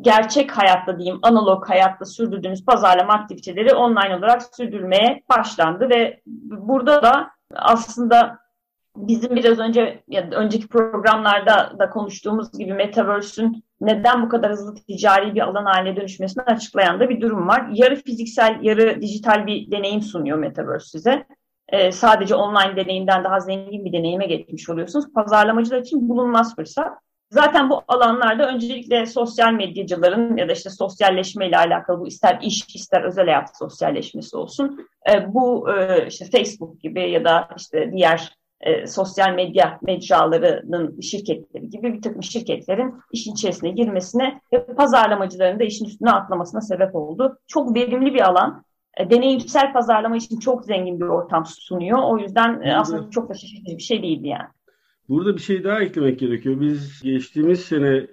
gerçek 0.00 0.58
hayatta 0.58 0.98
diyeyim 0.98 1.18
analog 1.22 1.68
hayatta 1.68 2.04
sürdürdüğümüz 2.04 2.64
pazarlama 2.64 3.12
aktiviteleri 3.12 3.74
online 3.74 4.16
olarak 4.16 4.42
sürdürmeye 4.42 5.22
başlandı 5.28 5.88
ve 5.90 6.20
burada 6.46 7.02
da 7.02 7.30
aslında 7.54 8.38
bizim 8.96 9.36
biraz 9.36 9.58
önce 9.58 10.02
ya 10.08 10.28
önceki 10.30 10.68
programlarda 10.68 11.76
da 11.78 11.90
konuştuğumuz 11.90 12.58
gibi 12.58 12.72
Metaverse'ün 12.72 13.64
neden 13.80 14.22
bu 14.22 14.28
kadar 14.28 14.52
hızlı 14.52 14.74
ticari 14.74 15.34
bir 15.34 15.40
alan 15.40 15.64
haline 15.64 15.96
dönüşmesini 15.96 16.44
açıklayan 16.44 17.00
da 17.00 17.08
bir 17.08 17.20
durum 17.20 17.48
var. 17.48 17.68
Yarı 17.72 17.96
fiziksel, 17.96 18.58
yarı 18.62 19.02
dijital 19.02 19.46
bir 19.46 19.70
deneyim 19.70 20.02
sunuyor 20.02 20.38
Metaverse 20.38 20.88
size. 20.88 21.26
Ee, 21.68 21.92
sadece 21.92 22.34
online 22.34 22.76
deneyimden 22.76 23.24
daha 23.24 23.40
zengin 23.40 23.84
bir 23.84 23.92
deneyime 23.92 24.26
geçmiş 24.26 24.68
oluyorsunuz. 24.68 25.12
Pazarlamacılar 25.14 25.80
için 25.80 26.08
bulunmaz 26.08 26.56
fırsat. 26.56 26.98
Zaten 27.30 27.70
bu 27.70 27.82
alanlarda 27.88 28.48
öncelikle 28.48 29.06
sosyal 29.06 29.52
medyacıların 29.52 30.36
ya 30.36 30.48
da 30.48 30.52
işte 30.52 30.70
sosyalleşme 30.70 31.48
ile 31.48 31.58
alakalı 31.58 32.00
bu 32.00 32.06
ister 32.06 32.38
iş 32.42 32.74
ister 32.74 33.02
özel 33.02 33.24
hayat 33.24 33.58
sosyalleşmesi 33.58 34.36
olsun. 34.36 34.88
E, 35.12 35.34
bu 35.34 35.70
e, 35.70 36.06
işte 36.06 36.24
Facebook 36.24 36.80
gibi 36.80 37.10
ya 37.10 37.24
da 37.24 37.48
işte 37.56 37.92
diğer 37.92 38.36
e, 38.66 38.86
sosyal 38.86 39.34
medya 39.34 39.78
mecralarının 39.82 41.00
şirketleri 41.00 41.70
gibi 41.70 41.92
bir 41.92 42.02
takım 42.02 42.22
şirketlerin 42.22 42.94
işin 43.12 43.32
içerisine 43.32 43.70
girmesine 43.70 44.40
ve 44.52 44.66
pazarlamacıların 44.66 45.58
da 45.58 45.64
işin 45.64 45.84
üstüne 45.84 46.10
atlamasına 46.10 46.60
sebep 46.60 46.94
oldu. 46.94 47.38
Çok 47.46 47.74
verimli 47.74 48.14
bir 48.14 48.20
alan. 48.20 48.64
E, 48.96 49.10
deneyimsel 49.10 49.72
pazarlama 49.72 50.16
için 50.16 50.38
çok 50.38 50.64
zengin 50.64 51.00
bir 51.00 51.06
ortam 51.06 51.44
sunuyor. 51.46 51.98
O 52.02 52.18
yüzden 52.18 52.60
e, 52.60 52.76
aslında 52.76 53.10
çok 53.10 53.28
da 53.28 53.34
şaşırtıcı 53.34 53.76
bir 53.76 53.82
şey 53.82 54.02
değildi 54.02 54.28
yani. 54.28 54.48
Burada 55.08 55.36
bir 55.36 55.40
şey 55.40 55.64
daha 55.64 55.80
eklemek 55.80 56.18
gerekiyor. 56.18 56.60
Biz 56.60 57.02
geçtiğimiz 57.02 57.60
sene 57.60 58.06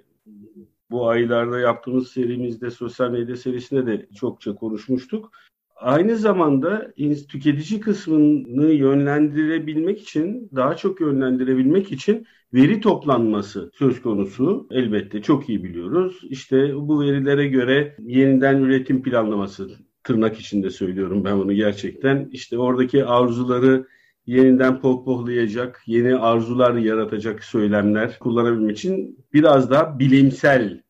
bu 0.90 1.08
aylarda 1.08 1.58
yaptığımız 1.58 2.08
serimizde 2.08 2.70
sosyal 2.70 3.10
medya 3.10 3.36
serisinde 3.36 3.86
de 3.86 4.06
çokça 4.14 4.54
konuşmuştuk. 4.54 5.30
Aynı 5.76 6.16
zamanda 6.16 6.92
tüketici 7.28 7.80
kısmını 7.80 8.72
yönlendirebilmek 8.72 10.02
için, 10.02 10.50
daha 10.56 10.76
çok 10.76 11.00
yönlendirebilmek 11.00 11.92
için 11.92 12.26
veri 12.54 12.80
toplanması 12.80 13.70
söz 13.74 14.02
konusu. 14.02 14.66
Elbette 14.70 15.22
çok 15.22 15.48
iyi 15.48 15.64
biliyoruz. 15.64 16.20
İşte 16.28 16.74
bu 16.74 17.00
verilere 17.00 17.48
göre 17.48 17.96
yeniden 18.00 18.60
üretim 18.60 19.02
planlaması, 19.02 19.70
tırnak 20.04 20.40
içinde 20.40 20.70
söylüyorum 20.70 21.24
ben 21.24 21.38
bunu 21.38 21.52
gerçekten. 21.52 22.28
İşte 22.32 22.58
oradaki 22.58 23.04
arzuları 23.04 23.86
yeniden 24.26 24.80
pohpohlayacak, 24.80 25.82
yeni 25.86 26.16
arzular 26.16 26.74
yaratacak 26.74 27.44
söylemler 27.44 28.18
kullanabilmek 28.18 28.78
için 28.78 29.26
biraz 29.32 29.70
daha 29.70 29.98
bilimsel 29.98 30.82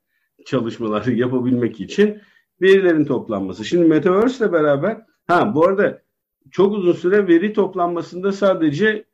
çalışmalar 0.46 1.06
yapabilmek 1.06 1.80
için 1.80 2.20
verilerin 2.62 3.04
toplanması. 3.04 3.64
Şimdi 3.64 3.88
Metaverse 3.88 4.44
ile 4.44 4.52
beraber 4.52 4.96
ha 5.26 5.54
bu 5.54 5.66
arada 5.66 6.02
çok 6.50 6.72
uzun 6.72 6.92
süre 6.92 7.28
veri 7.28 7.52
toplanmasında 7.52 8.32
sadece 8.32 9.04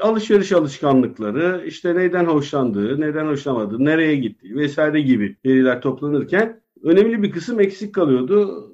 alışveriş 0.00 0.52
alışkanlıkları, 0.52 1.64
işte 1.66 1.94
neyden 1.94 2.24
hoşlandığı, 2.24 3.00
neden 3.00 3.26
hoşlanmadığı, 3.26 3.84
nereye 3.84 4.16
gittiği 4.16 4.56
vesaire 4.56 5.00
gibi 5.00 5.36
veriler 5.46 5.80
toplanırken 5.80 6.60
önemli 6.82 7.22
bir 7.22 7.30
kısım 7.30 7.60
eksik 7.60 7.94
kalıyordu. 7.94 8.64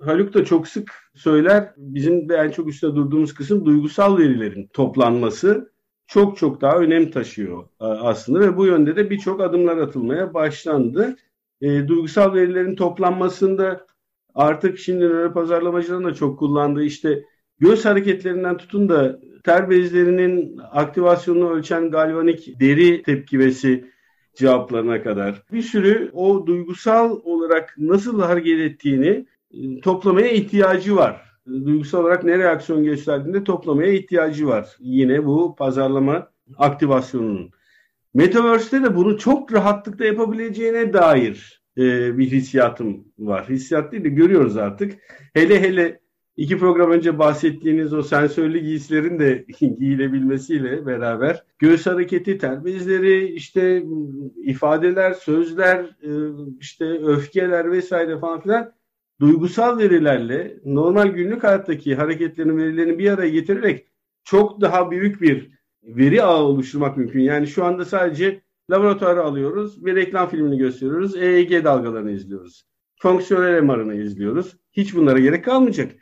Haluk 0.00 0.34
da 0.34 0.44
çok 0.44 0.68
sık 0.68 0.92
söyler. 1.14 1.72
Bizim 1.76 2.28
de 2.28 2.36
en 2.36 2.50
çok 2.50 2.68
üstte 2.68 2.86
durduğumuz 2.86 3.34
kısım 3.34 3.64
duygusal 3.64 4.18
verilerin 4.18 4.66
toplanması 4.72 5.72
çok 6.06 6.36
çok 6.36 6.60
daha 6.60 6.78
önem 6.78 7.10
taşıyor 7.10 7.64
aslında 7.80 8.40
ve 8.40 8.56
bu 8.56 8.66
yönde 8.66 8.96
de 8.96 9.10
birçok 9.10 9.40
adımlar 9.40 9.76
atılmaya 9.76 10.34
başlandı 10.34 11.16
e, 11.60 11.88
duygusal 11.88 12.34
verilerin 12.34 12.76
toplanmasında 12.76 13.86
artık 14.34 14.78
şimdi 14.78 15.04
nöro 15.04 15.32
pazarlamacıların 15.32 16.04
da 16.04 16.14
çok 16.14 16.38
kullandığı 16.38 16.84
işte 16.84 17.24
göz 17.58 17.84
hareketlerinden 17.84 18.56
tutun 18.56 18.88
da 18.88 19.20
ter 19.44 19.70
bezlerinin 19.70 20.60
aktivasyonunu 20.70 21.50
ölçen 21.50 21.90
galvanik 21.90 22.60
deri 22.60 23.02
tepkimesi 23.02 23.84
cevaplarına 24.34 25.02
kadar 25.02 25.42
bir 25.52 25.62
sürü 25.62 26.10
o 26.12 26.46
duygusal 26.46 27.20
olarak 27.24 27.74
nasıl 27.78 28.20
hareket 28.22 28.60
ettiğini 28.60 29.26
e, 29.50 29.80
toplamaya 29.80 30.28
ihtiyacı 30.28 30.96
var. 30.96 31.28
Duygusal 31.46 32.00
olarak 32.00 32.24
ne 32.24 32.38
reaksiyon 32.38 32.84
gösterdiğinde 32.84 33.44
toplamaya 33.44 33.92
ihtiyacı 33.92 34.46
var. 34.46 34.76
Yine 34.80 35.26
bu 35.26 35.56
pazarlama 35.56 36.28
aktivasyonunun. 36.56 37.50
Metaverse'de 38.14 38.82
de 38.82 38.96
bunu 38.96 39.18
çok 39.18 39.52
rahatlıkla 39.52 40.04
yapabileceğine 40.04 40.92
dair 40.92 41.62
e, 41.78 42.18
bir 42.18 42.30
hissiyatım 42.30 43.04
var. 43.18 43.48
Hissiyat 43.48 43.92
değil 43.92 44.04
de 44.04 44.08
görüyoruz 44.08 44.56
artık. 44.56 44.98
Hele 45.34 45.60
hele 45.60 46.00
iki 46.36 46.58
program 46.58 46.90
önce 46.90 47.18
bahsettiğiniz 47.18 47.92
o 47.92 48.02
sensörlü 48.02 48.58
giysilerin 48.58 49.18
de 49.18 49.46
giyilebilmesiyle 49.60 50.86
beraber 50.86 51.44
göğüs 51.58 51.86
hareketi, 51.86 52.38
ter 52.38 52.64
bezleri, 52.64 53.26
işte 53.26 53.82
ifadeler, 54.36 55.12
sözler, 55.12 55.78
e, 56.02 56.10
işte 56.60 56.84
öfkeler 56.84 57.72
vesaire 57.72 58.18
falan 58.18 58.40
filan 58.40 58.72
duygusal 59.20 59.78
verilerle 59.78 60.56
normal 60.64 61.08
günlük 61.08 61.44
hayattaki 61.44 61.94
hareketlerin 61.94 62.56
verilerini 62.56 62.98
bir 62.98 63.10
araya 63.10 63.30
getirerek 63.30 63.86
çok 64.24 64.60
daha 64.60 64.90
büyük 64.90 65.20
bir 65.20 65.57
veri 65.82 66.22
ağı 66.22 66.42
oluşturmak 66.42 66.96
mümkün. 66.96 67.20
Yani 67.20 67.46
şu 67.46 67.64
anda 67.64 67.84
sadece 67.84 68.40
laboratuvara 68.70 69.22
alıyoruz, 69.22 69.84
bir 69.84 69.96
reklam 69.96 70.28
filmini 70.28 70.58
gösteriyoruz, 70.58 71.16
EEG 71.16 71.64
dalgalarını 71.64 72.10
izliyoruz. 72.10 72.64
Fonksiyonel 72.96 73.62
MR'ını 73.62 73.94
izliyoruz. 73.94 74.56
Hiç 74.72 74.94
bunlara 74.94 75.18
gerek 75.18 75.44
kalmayacak. 75.44 75.92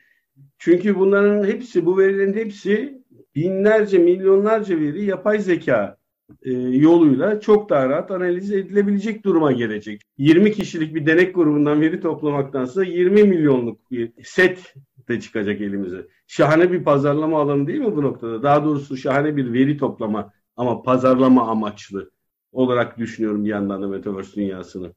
Çünkü 0.59 0.99
bunların 0.99 1.45
hepsi, 1.45 1.87
bu 1.87 1.99
verilerin 1.99 2.35
hepsi 2.35 3.02
binlerce, 3.35 3.99
milyonlarca 3.99 4.80
veri 4.80 5.04
yapay 5.04 5.38
zeka 5.38 5.97
e, 6.42 6.52
yoluyla 6.52 7.40
çok 7.40 7.71
daha 7.71 7.88
rahat 7.88 8.11
analiz 8.11 8.52
edilebilecek 8.52 9.25
duruma 9.25 9.52
gelecek. 9.52 10.02
20 10.18 10.52
kişilik 10.52 10.95
bir 10.95 11.06
denek 11.06 11.35
grubundan 11.35 11.80
veri 11.80 12.00
toplamaktansa 12.00 12.85
20 12.85 13.25
milyonluk 13.25 13.90
bir 13.90 14.12
set 14.25 14.75
de 15.08 15.20
çıkacak 15.20 15.60
elimize. 15.60 16.06
Şahane 16.26 16.72
bir 16.72 16.84
pazarlama 16.84 17.40
alanı 17.40 17.66
değil 17.66 17.80
mi 17.80 17.96
bu 17.96 18.02
noktada? 18.02 18.42
Daha 18.42 18.64
doğrusu 18.64 18.96
şahane 18.96 19.36
bir 19.36 19.52
veri 19.52 19.76
toplama 19.76 20.32
ama 20.56 20.82
pazarlama 20.82 21.48
amaçlı 21.48 22.10
olarak 22.52 22.98
düşünüyorum 22.98 23.44
bir 23.44 23.50
yandan 23.50 23.82
da 23.82 23.88
Metaverse 23.88 24.34
dünyasını. 24.34 24.92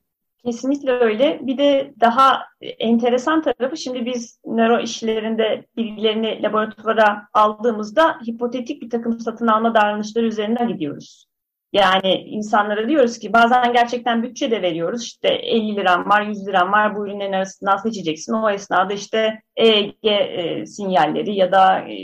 Kesinlikle 0.46 0.92
öyle. 0.92 1.40
Bir 1.44 1.58
de 1.58 1.94
daha 2.00 2.42
enteresan 2.62 3.42
tarafı 3.42 3.78
şimdi 3.78 4.06
biz 4.06 4.40
nöro 4.46 4.80
işlerinde 4.80 5.66
bilgilerini 5.78 6.44
laboratuvara 6.44 7.28
aldığımızda 7.34 8.20
hipotetik 8.28 8.82
bir 8.82 8.90
takım 8.90 9.20
satın 9.20 9.48
alma 9.48 9.76
davranışları 9.76 10.26
üzerinden 10.26 10.68
gidiyoruz. 10.68 11.29
Yani 11.74 12.14
insanlara 12.14 12.90
diyoruz 12.90 13.20
ki 13.20 13.34
bazen 13.34 13.74
gerçekten 13.74 14.24
bütçe 14.24 14.52
de 14.52 14.62
veriyoruz. 14.62 15.04
İşte 15.04 15.28
50 15.28 15.76
liram 15.76 16.10
var, 16.10 16.22
100 16.22 16.48
liram 16.48 16.72
var 16.72 16.96
bu 16.96 17.08
ürünlerin 17.08 17.34
arasından 17.34 17.78
seçeceksin. 17.78 18.34
O 18.34 18.50
esnada 18.50 18.94
işte 18.94 19.42
EEG 19.56 20.06
e, 20.06 20.66
sinyalleri 20.66 21.36
ya 21.36 21.52
da 21.52 21.80
e, 21.80 21.96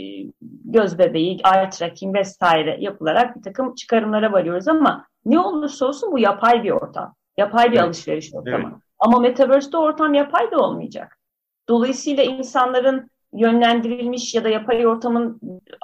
göz 0.64 0.98
bebeği, 0.98 1.40
eye 1.54 1.70
tracking 1.70 2.16
vesaire 2.16 2.76
yapılarak 2.80 3.36
bir 3.36 3.42
takım 3.42 3.74
çıkarımlara 3.74 4.32
varıyoruz 4.32 4.68
ama 4.68 5.06
ne 5.24 5.40
olursa 5.40 5.86
olsun 5.86 6.12
bu 6.12 6.18
yapay 6.18 6.64
bir 6.64 6.70
ortam. 6.70 7.14
Yapay 7.36 7.72
bir 7.72 7.76
evet. 7.76 7.86
alışveriş 7.86 8.34
ortamı. 8.34 8.56
Evet. 8.56 8.82
Ama 8.98 9.18
Metaverse'de 9.18 9.76
ortam 9.76 10.14
yapay 10.14 10.50
da 10.50 10.58
olmayacak. 10.58 11.18
Dolayısıyla 11.68 12.22
insanların 12.24 13.10
yönlendirilmiş 13.32 14.34
ya 14.34 14.44
da 14.44 14.48
yapay 14.48 14.86
ortamın 14.86 15.40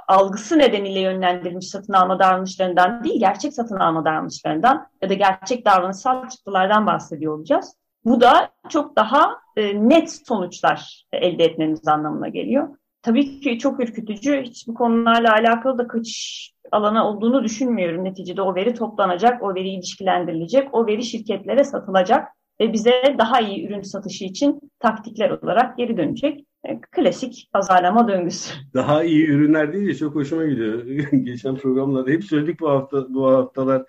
algısı 0.08 0.58
nedeniyle 0.58 1.00
yönlendirilmiş 1.00 1.68
satın 1.68 1.92
alma 1.92 2.18
davranışlarından 2.18 3.04
değil, 3.04 3.20
gerçek 3.20 3.52
satın 3.52 3.76
alma 3.76 4.04
davranışlarından 4.04 4.86
ya 5.02 5.08
da 5.08 5.14
gerçek 5.14 5.66
davranışsal 5.66 6.28
çıktılardan 6.28 6.86
bahsediyor 6.86 7.38
olacağız. 7.38 7.76
Bu 8.04 8.20
da 8.20 8.50
çok 8.68 8.96
daha 8.96 9.36
e, 9.56 9.88
net 9.88 10.26
sonuçlar 10.26 11.04
elde 11.12 11.44
etmemiz 11.44 11.88
anlamına 11.88 12.28
geliyor. 12.28 12.68
Tabii 13.02 13.40
ki 13.40 13.58
çok 13.58 13.80
ürkütücü. 13.80 14.42
Hiçbir 14.42 14.74
konularla 14.74 15.32
alakalı 15.32 15.78
da 15.78 15.86
kaçış 15.86 16.52
alanı 16.72 17.08
olduğunu 17.08 17.44
düşünmüyorum. 17.44 18.04
Neticede 18.04 18.42
o 18.42 18.54
veri 18.54 18.74
toplanacak, 18.74 19.42
o 19.42 19.54
veri 19.54 19.68
ilişkilendirilecek, 19.68 20.74
o 20.74 20.86
veri 20.86 21.02
şirketlere 21.02 21.64
satılacak 21.64 22.28
ve 22.60 22.72
bize 22.72 23.16
daha 23.18 23.40
iyi 23.40 23.66
ürün 23.66 23.82
satışı 23.82 24.24
için 24.24 24.60
taktikler 24.78 25.30
olarak 25.30 25.76
geri 25.78 25.96
dönecek. 25.96 26.46
E, 26.68 26.80
klasik 26.80 27.48
pazarlama 27.52 28.08
döngüsü. 28.08 28.54
Daha 28.74 29.04
iyi 29.04 29.26
ürünler 29.26 29.72
değil 29.72 29.88
de 29.88 29.94
çok 29.94 30.14
hoşuma 30.14 30.44
gidiyor. 30.46 30.84
Geçen 31.12 31.56
programlarda 31.56 32.10
hep 32.10 32.24
söyledik 32.24 32.60
bu 32.60 32.70
hafta 32.70 33.14
bu 33.14 33.26
haftalar 33.26 33.82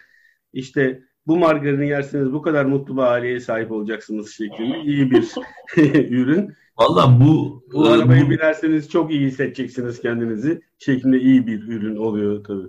işte 0.53 1.03
bu 1.27 1.37
margarini 1.37 1.87
yerseniz 1.87 2.33
bu 2.33 2.41
kadar 2.41 2.65
mutlu 2.65 2.97
bir 2.97 3.01
aileye 3.01 3.39
sahip 3.39 3.71
olacaksınız 3.71 4.31
şeklinde 4.31 4.81
iyi 4.81 5.11
bir 5.11 5.31
ürün. 6.09 6.53
Valla 6.77 7.19
bu... 7.21 7.63
Bu 7.73 7.87
arabayı 7.87 8.25
bu, 8.25 8.29
binerseniz 8.29 8.89
çok 8.89 9.11
iyi 9.11 9.27
hissedeceksiniz 9.27 10.01
kendinizi 10.01 10.61
şeklinde 10.79 11.19
iyi 11.19 11.47
bir 11.47 11.63
ürün 11.63 11.95
oluyor 11.95 12.43
tabii. 12.43 12.67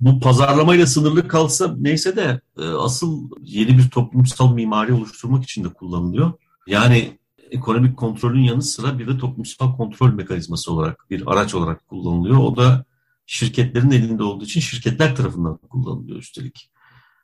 Bu 0.00 0.20
pazarlamayla 0.20 0.86
sınırlı 0.86 1.28
kalsa 1.28 1.76
neyse 1.78 2.16
de 2.16 2.40
e, 2.58 2.64
asıl 2.64 3.30
yeni 3.40 3.78
bir 3.78 3.90
toplumsal 3.90 4.54
mimari 4.54 4.92
oluşturmak 4.92 5.44
için 5.44 5.64
de 5.64 5.68
kullanılıyor. 5.68 6.32
Yani 6.66 7.18
ekonomik 7.50 7.96
kontrolün 7.96 8.40
yanı 8.40 8.62
sıra 8.62 8.98
bir 8.98 9.06
de 9.06 9.18
toplumsal 9.18 9.76
kontrol 9.76 10.12
mekanizması 10.12 10.72
olarak 10.72 11.10
bir 11.10 11.22
araç 11.26 11.54
olarak 11.54 11.88
kullanılıyor. 11.88 12.38
O 12.38 12.56
da 12.56 12.84
şirketlerin 13.26 13.90
elinde 13.90 14.22
olduğu 14.22 14.44
için 14.44 14.60
şirketler 14.60 15.16
tarafından 15.16 15.56
kullanılıyor 15.56 16.18
üstelik. 16.18 16.70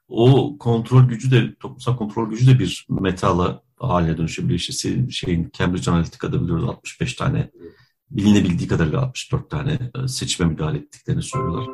O 0.08 0.58
kontrol 0.58 1.08
gücü 1.08 1.30
de 1.30 1.54
toplumsal 1.54 1.96
kontrol 1.96 2.30
gücü 2.30 2.46
de 2.46 2.58
bir 2.58 2.86
metala 2.88 3.62
haline 3.76 4.18
dönüşebiliyor. 4.18 4.60
İşte 4.60 5.10
şeyin 5.10 5.50
Cambridge 5.52 5.90
Analytica'da 5.90 6.42
biliyoruz 6.42 6.64
65 6.64 7.14
tane 7.14 7.50
bilinebildiği 8.10 8.68
kadarıyla 8.68 9.00
64 9.00 9.50
tane 9.50 9.78
e, 10.04 10.08
seçime 10.08 10.48
müdahale 10.48 10.78
ettiklerini 10.78 11.22
söylüyorlar. 11.22 11.66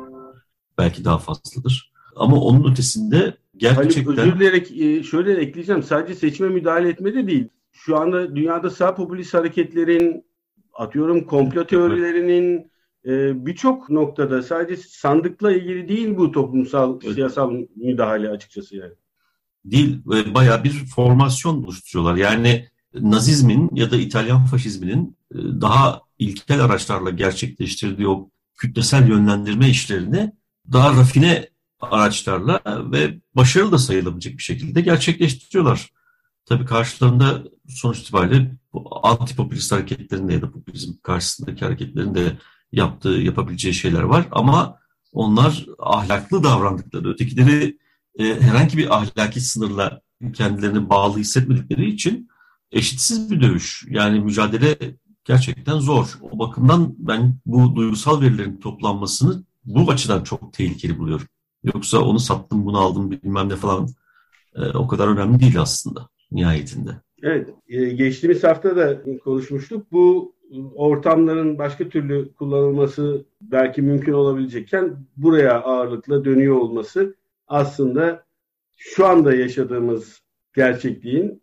Belki 0.77 1.05
daha 1.05 1.17
fazladır. 1.17 1.91
Ama 2.15 2.41
onun 2.41 2.71
ötesinde 2.71 3.37
gerçekten... 3.57 4.15
Hani 4.15 4.21
özür 4.21 4.35
dileyerek 4.35 4.71
e, 4.71 5.03
şöyle 5.03 5.33
ekleyeceğim. 5.33 5.83
Sadece 5.83 6.15
seçime 6.15 6.49
müdahale 6.49 6.89
etmede 6.89 7.27
değil. 7.27 7.47
Şu 7.71 7.97
anda 7.97 8.35
dünyada 8.35 8.69
sağ 8.69 8.95
popülist 8.95 9.33
hareketlerin, 9.33 10.25
atıyorum 10.73 11.25
komplo 11.25 11.67
teorilerinin 11.67 12.71
e, 13.05 13.45
birçok 13.45 13.89
noktada 13.89 14.43
sadece 14.43 14.81
sandıkla 14.81 15.51
ilgili 15.51 15.89
değil 15.89 16.17
bu 16.17 16.31
toplumsal, 16.31 16.99
evet. 17.03 17.15
siyasal 17.15 17.51
müdahale 17.75 18.29
açıkçası 18.29 18.75
yani 18.75 18.93
değil 19.65 20.01
bayağı 20.05 20.63
bir 20.63 20.71
formasyon 20.71 21.63
oluşturuyorlar. 21.63 22.15
Yani 22.15 22.67
Nazizmin 22.93 23.69
ya 23.73 23.91
da 23.91 23.97
İtalyan 23.97 24.45
faşizminin 24.45 25.17
e, 25.31 25.37
daha 25.37 26.01
ilkel 26.19 26.65
araçlarla 26.65 27.09
gerçekleştirdiği 27.09 28.07
o 28.07 28.29
kütlesel 28.57 29.09
yönlendirme 29.09 29.69
işlerini 29.69 30.31
daha 30.71 30.91
rafine 30.99 31.49
araçlarla 31.81 32.61
ve 32.91 33.19
başarılı 33.35 33.71
da 33.71 33.77
sayılabilecek 33.77 34.37
bir 34.37 34.43
şekilde 34.43 34.81
gerçekleştiriyorlar. 34.81 35.89
Tabii 36.45 36.65
karşılarında 36.65 37.43
sonuç 37.67 37.99
itibariyle 37.99 38.57
bu 38.73 39.07
antipopülist 39.07 39.71
hareketlerin 39.71 40.27
de 40.27 40.33
ya 40.33 40.41
da 40.41 40.51
popülizm 40.51 40.93
karşısındaki 41.03 41.65
hareketlerin 41.65 42.15
de 42.15 42.37
yaptığı, 42.71 43.09
yapabileceği 43.09 43.73
şeyler 43.73 44.01
var 44.01 44.27
ama 44.31 44.79
onlar 45.13 45.65
ahlaklı 45.79 46.43
davrandıkları, 46.43 47.09
ötekileri 47.09 47.77
e, 48.19 48.41
herhangi 48.41 48.77
bir 48.77 48.97
ahlaki 48.97 49.41
sınırla 49.41 50.01
kendilerini 50.33 50.89
bağlı 50.89 51.17
hissetmedikleri 51.17 51.89
için 51.89 52.29
eşitsiz 52.71 53.31
bir 53.31 53.41
dövüş. 53.41 53.85
Yani 53.89 54.19
mücadele 54.19 54.77
gerçekten 55.25 55.79
zor. 55.79 56.17
O 56.21 56.39
bakımdan 56.39 56.95
ben 56.97 57.39
bu 57.45 57.75
duygusal 57.75 58.21
verilerin 58.21 58.59
toplanmasını 58.59 59.43
bu 59.65 59.91
açıdan 59.91 60.23
çok 60.23 60.53
tehlikeli 60.53 60.99
buluyorum. 60.99 61.27
Yoksa 61.63 61.99
onu 61.99 62.19
sattım, 62.19 62.65
bunu 62.65 62.79
aldım 62.79 63.11
bilmem 63.11 63.49
ne 63.49 63.55
falan 63.55 63.87
e, 64.55 64.61
o 64.61 64.87
kadar 64.87 65.07
önemli 65.07 65.39
değil 65.39 65.61
aslında 65.61 66.09
nihayetinde. 66.31 66.89
Evet, 67.23 67.49
e, 67.67 67.85
geçtiğimiz 67.85 68.43
hafta 68.43 68.75
da 68.75 69.01
konuşmuştuk. 69.23 69.91
Bu 69.91 70.35
ortamların 70.75 71.57
başka 71.57 71.89
türlü 71.89 72.33
kullanılması 72.33 73.25
belki 73.41 73.81
mümkün 73.81 74.13
olabilecekken 74.13 74.97
buraya 75.17 75.61
ağırlıkla 75.61 76.25
dönüyor 76.25 76.55
olması 76.55 77.15
aslında 77.47 78.23
şu 78.77 79.07
anda 79.07 79.35
yaşadığımız 79.35 80.21
gerçekliğin 80.55 81.41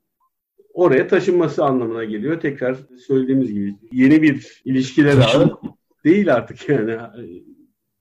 oraya 0.74 1.08
taşınması 1.08 1.64
anlamına 1.64 2.04
geliyor. 2.04 2.40
Tekrar 2.40 2.76
söylediğimiz 3.06 3.52
gibi 3.52 3.76
yeni 3.92 4.22
bir 4.22 4.62
ilişkiler 4.64 5.16
ağı 5.18 5.58
değil 6.04 6.34
artık 6.34 6.68
yani 6.68 6.98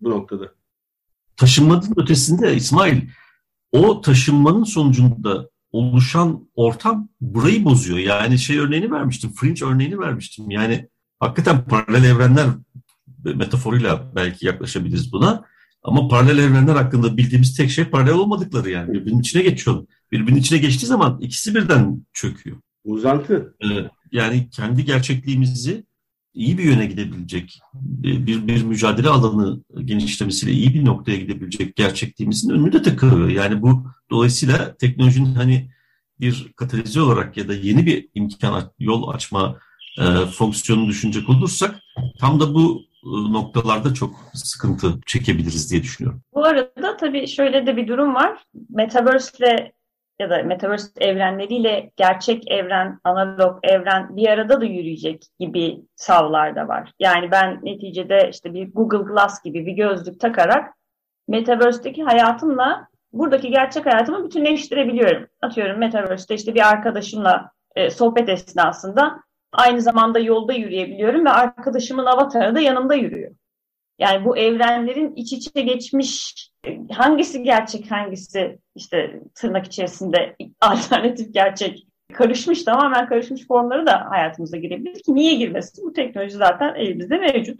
bu 0.01 0.09
noktada. 0.09 0.53
Taşınmanın 1.37 1.93
ötesinde 1.97 2.55
İsmail 2.55 3.01
o 3.71 4.01
taşınmanın 4.01 4.63
sonucunda 4.63 5.49
oluşan 5.71 6.49
ortam 6.55 7.09
burayı 7.21 7.65
bozuyor. 7.65 7.99
Yani 7.99 8.39
şey 8.39 8.57
örneğini 8.57 8.91
vermiştim, 8.91 9.31
fringe 9.35 9.65
örneğini 9.65 9.99
vermiştim. 9.99 10.49
Yani 10.51 10.89
hakikaten 11.19 11.65
paralel 11.65 12.03
evrenler 12.03 12.47
metaforuyla 13.23 14.11
belki 14.15 14.45
yaklaşabiliriz 14.45 15.11
buna. 15.11 15.45
Ama 15.83 16.07
paralel 16.07 16.37
evrenler 16.37 16.75
hakkında 16.75 17.17
bildiğimiz 17.17 17.57
tek 17.57 17.69
şey 17.69 17.85
paralel 17.85 18.13
olmadıkları 18.13 18.69
yani. 18.69 18.93
Birbirinin 18.93 19.19
içine 19.19 19.41
geçiyor. 19.41 19.87
Birbirinin 20.11 20.39
içine 20.39 20.59
geçtiği 20.59 20.85
zaman 20.85 21.19
ikisi 21.21 21.55
birden 21.55 22.05
çöküyor. 22.13 22.57
Uzantı. 22.83 23.55
Ee, 23.63 23.67
yani 24.11 24.49
kendi 24.49 24.85
gerçekliğimizi 24.85 25.85
iyi 26.37 26.57
bir 26.57 26.63
yöne 26.63 26.85
gidebilecek, 26.85 27.59
bir, 27.73 28.47
bir 28.47 28.63
mücadele 28.63 29.09
alanı 29.09 29.61
genişlemesiyle 29.85 30.51
iyi 30.51 30.73
bir 30.73 30.85
noktaya 30.85 31.17
gidebilecek 31.17 31.75
gerçekliğimizin 31.75 32.49
önünü 32.49 32.73
de 32.73 32.81
tıkıyor. 32.81 33.29
Yani 33.29 33.61
bu 33.61 33.83
dolayısıyla 34.11 34.75
teknolojinin 34.77 35.35
hani 35.35 35.69
bir 36.19 36.53
katalize 36.55 37.01
olarak 37.01 37.37
ya 37.37 37.47
da 37.47 37.53
yeni 37.53 37.85
bir 37.85 38.09
imkan, 38.15 38.71
yol 38.79 39.07
açma 39.07 39.59
e, 39.99 40.03
fonksiyonunu 40.25 40.87
düşünecek 40.87 41.29
olursak 41.29 41.75
tam 42.19 42.39
da 42.39 42.53
bu 42.53 42.81
e, 43.03 43.33
noktalarda 43.33 43.93
çok 43.93 44.15
sıkıntı 44.33 44.99
çekebiliriz 45.05 45.71
diye 45.71 45.83
düşünüyorum. 45.83 46.21
Bu 46.33 46.45
arada 46.45 46.97
tabii 46.97 47.27
şöyle 47.27 47.65
de 47.65 47.77
bir 47.77 47.87
durum 47.87 48.15
var. 48.15 48.37
Metaverse 48.69 49.37
ile 49.37 49.73
ya 50.19 50.29
da 50.29 50.43
Metaverse 50.43 50.89
evrenleriyle 50.97 51.91
gerçek 51.95 52.51
evren, 52.51 52.99
analog 53.03 53.59
evren 53.63 54.15
bir 54.15 54.27
arada 54.27 54.61
da 54.61 54.65
yürüyecek 54.65 55.25
gibi 55.39 55.81
savlar 55.95 56.55
da 56.55 56.67
var. 56.67 56.91
Yani 56.99 57.31
ben 57.31 57.59
neticede 57.63 58.29
işte 58.29 58.53
bir 58.53 58.73
Google 58.73 59.13
Glass 59.13 59.43
gibi 59.43 59.65
bir 59.65 59.73
gözlük 59.73 60.19
takarak 60.19 60.73
Metaverse'deki 61.27 62.03
hayatımla 62.03 62.87
buradaki 63.13 63.49
gerçek 63.49 63.85
hayatımı 63.85 64.25
bütünleştirebiliyorum. 64.25 65.27
Atıyorum 65.41 65.79
Metaverse'te 65.79 66.35
işte 66.35 66.55
bir 66.55 66.69
arkadaşımla 66.69 67.51
e, 67.75 67.89
sohbet 67.89 68.29
esnasında 68.29 69.27
Aynı 69.51 69.81
zamanda 69.81 70.19
yolda 70.19 70.53
yürüyebiliyorum 70.53 71.25
ve 71.25 71.29
arkadaşımın 71.29 72.05
avatarı 72.05 72.55
da 72.55 72.59
yanımda 72.59 72.95
yürüyor. 72.95 73.31
Yani 73.99 74.25
bu 74.25 74.37
evrenlerin 74.37 75.13
iç 75.15 75.33
içe 75.33 75.61
geçmiş 75.61 76.33
hangisi 76.91 77.43
gerçek 77.43 77.91
hangisi 77.91 78.59
işte 78.75 79.21
tırnak 79.35 79.65
içerisinde 79.65 80.35
alternatif 80.61 81.33
gerçek 81.33 81.87
karışmış 82.13 82.63
tamamen 82.63 83.07
karışmış 83.09 83.47
formları 83.47 83.85
da 83.87 84.05
hayatımıza 84.09 84.57
girebilir 84.57 85.03
ki 85.03 85.15
niye 85.15 85.35
girmesin? 85.35 85.85
Bu 85.85 85.93
teknoloji 85.93 86.37
zaten 86.37 86.75
elimizde 86.75 87.17
mevcut. 87.17 87.59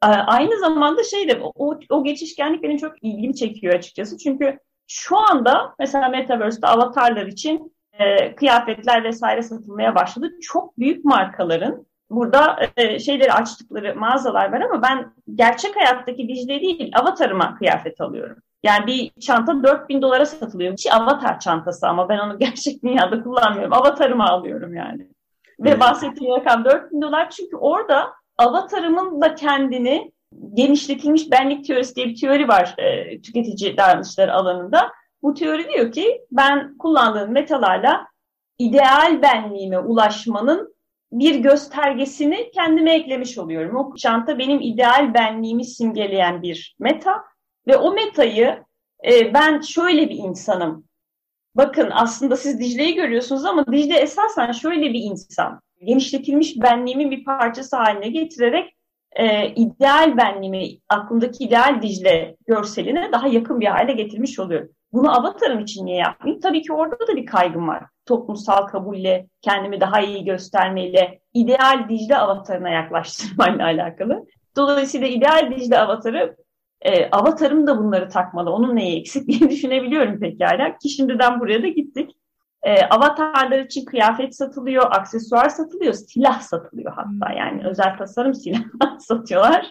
Aynı 0.00 0.58
zamanda 0.58 1.04
şey 1.04 1.28
de 1.28 1.40
o, 1.54 1.78
o 1.90 2.04
geçişkenlik 2.04 2.62
benim 2.62 2.76
çok 2.76 3.04
ilgimi 3.04 3.34
çekiyor 3.34 3.74
açıkçası. 3.74 4.18
Çünkü 4.18 4.58
şu 4.86 5.16
anda 5.18 5.74
mesela 5.78 6.08
Metaverse'de 6.08 6.66
avatarlar 6.66 7.26
için 7.26 7.72
e, 7.92 8.34
kıyafetler 8.34 9.04
vesaire 9.04 9.42
satılmaya 9.42 9.94
başladı. 9.94 10.30
Çok 10.42 10.78
büyük 10.78 11.04
markaların 11.04 11.86
burada 12.10 12.56
e, 12.76 12.98
şeyleri 12.98 13.32
açtıkları 13.32 13.96
mağazalar 13.96 14.52
var 14.52 14.60
ama 14.60 14.82
ben 14.82 15.12
gerçek 15.34 15.76
hayattaki 15.76 16.28
Dicle 16.28 16.60
değil 16.60 16.92
avatarıma 16.94 17.54
kıyafet 17.54 18.00
alıyorum. 18.00 18.36
Yani 18.62 18.86
bir 18.86 19.20
çanta 19.20 19.62
4000 19.62 20.02
dolara 20.02 20.26
satılıyor. 20.26 20.72
Hiç 20.72 20.86
avatar 20.92 21.40
çantası 21.40 21.88
ama 21.88 22.08
ben 22.08 22.18
onu 22.18 22.38
gerçek 22.38 22.82
dünyada 22.82 23.22
kullanmıyorum. 23.22 23.72
Avatarıma 23.72 24.24
alıyorum 24.24 24.74
yani. 24.74 25.08
Ve 25.60 25.80
bahsettiğim 25.80 26.36
rakam 26.36 26.64
4000 26.64 27.02
dolar 27.02 27.30
çünkü 27.30 27.56
orada 27.56 28.12
avatarımın 28.38 29.20
da 29.20 29.34
kendini 29.34 30.12
genişletilmiş 30.54 31.30
benlik 31.30 31.64
teorisi 31.66 31.94
diye 31.94 32.06
bir 32.06 32.20
teori 32.20 32.48
var 32.48 32.74
e, 32.78 33.20
tüketici 33.20 33.76
davranışları 33.76 34.34
alanında. 34.34 34.92
Bu 35.22 35.34
teori 35.34 35.68
diyor 35.68 35.92
ki 35.92 36.20
ben 36.32 36.78
kullandığım 36.78 37.30
metalarla 37.30 38.06
ideal 38.58 39.22
benliğime 39.22 39.78
ulaşmanın 39.78 40.74
bir 41.12 41.34
göstergesini 41.34 42.50
kendime 42.50 42.94
eklemiş 42.94 43.38
oluyorum. 43.38 43.76
O 43.76 43.94
çanta 43.96 44.38
benim 44.38 44.60
ideal 44.60 45.14
benliğimi 45.14 45.64
simgeleyen 45.64 46.42
bir 46.42 46.76
meta 46.78 47.24
ve 47.66 47.76
o 47.76 47.92
metayı 47.92 48.64
e, 49.10 49.34
ben 49.34 49.60
şöyle 49.60 50.08
bir 50.08 50.16
insanım. 50.16 50.84
Bakın 51.54 51.90
aslında 51.92 52.36
siz 52.36 52.60
Dicle'yi 52.60 52.94
görüyorsunuz 52.94 53.44
ama 53.44 53.66
Dicle 53.66 53.98
esasen 53.98 54.52
şöyle 54.52 54.92
bir 54.92 55.00
insan. 55.00 55.60
Genişletilmiş 55.84 56.56
benliğimin 56.56 57.10
bir 57.10 57.24
parçası 57.24 57.76
haline 57.76 58.08
getirerek 58.08 58.74
e, 59.12 59.48
ideal 59.48 60.16
benliğimi, 60.16 60.78
aklımdaki 60.88 61.44
ideal 61.44 61.82
Dicle 61.82 62.36
görseline 62.46 63.12
daha 63.12 63.28
yakın 63.28 63.60
bir 63.60 63.66
hale 63.66 63.92
getirmiş 63.92 64.38
oluyorum. 64.38 64.70
Bunu 64.92 65.18
avatarım 65.18 65.60
için 65.60 65.86
niye 65.86 65.96
yapmayayım? 65.96 66.40
Tabii 66.40 66.62
ki 66.62 66.72
orada 66.72 67.08
da 67.08 67.16
bir 67.16 67.26
kaygım 67.26 67.68
var. 67.68 67.84
Toplumsal 68.06 68.66
kabulle, 68.66 69.26
kendimi 69.42 69.80
daha 69.80 70.00
iyi 70.00 70.24
göstermeyle, 70.24 71.20
ideal 71.34 71.88
Dicle 71.88 72.16
avatarına 72.16 72.70
yaklaştırmayla 72.70 73.64
alakalı. 73.64 74.26
Dolayısıyla 74.56 75.06
ideal 75.06 75.50
Dicle 75.50 75.78
avatarı 75.78 76.36
e, 76.80 77.10
avatarım 77.10 77.66
da 77.66 77.78
bunları 77.78 78.08
takmalı. 78.08 78.50
Onun 78.50 78.76
neyi 78.76 79.00
eksik 79.00 79.28
diye 79.28 79.40
düşünebiliyorum 79.50 80.20
pekala. 80.20 80.78
Ki 80.78 80.88
şimdiden 80.88 81.40
buraya 81.40 81.62
da 81.62 81.68
gittik. 81.68 82.10
E, 82.62 82.84
avatarlar 82.84 83.58
için 83.58 83.84
kıyafet 83.84 84.36
satılıyor, 84.36 84.84
aksesuar 84.90 85.48
satılıyor, 85.48 85.92
silah 85.92 86.40
satılıyor 86.40 86.92
hatta. 86.92 87.32
Yani 87.32 87.66
özel 87.66 87.96
tasarım 87.98 88.34
silah 88.34 88.60
satıyorlar. 88.98 89.66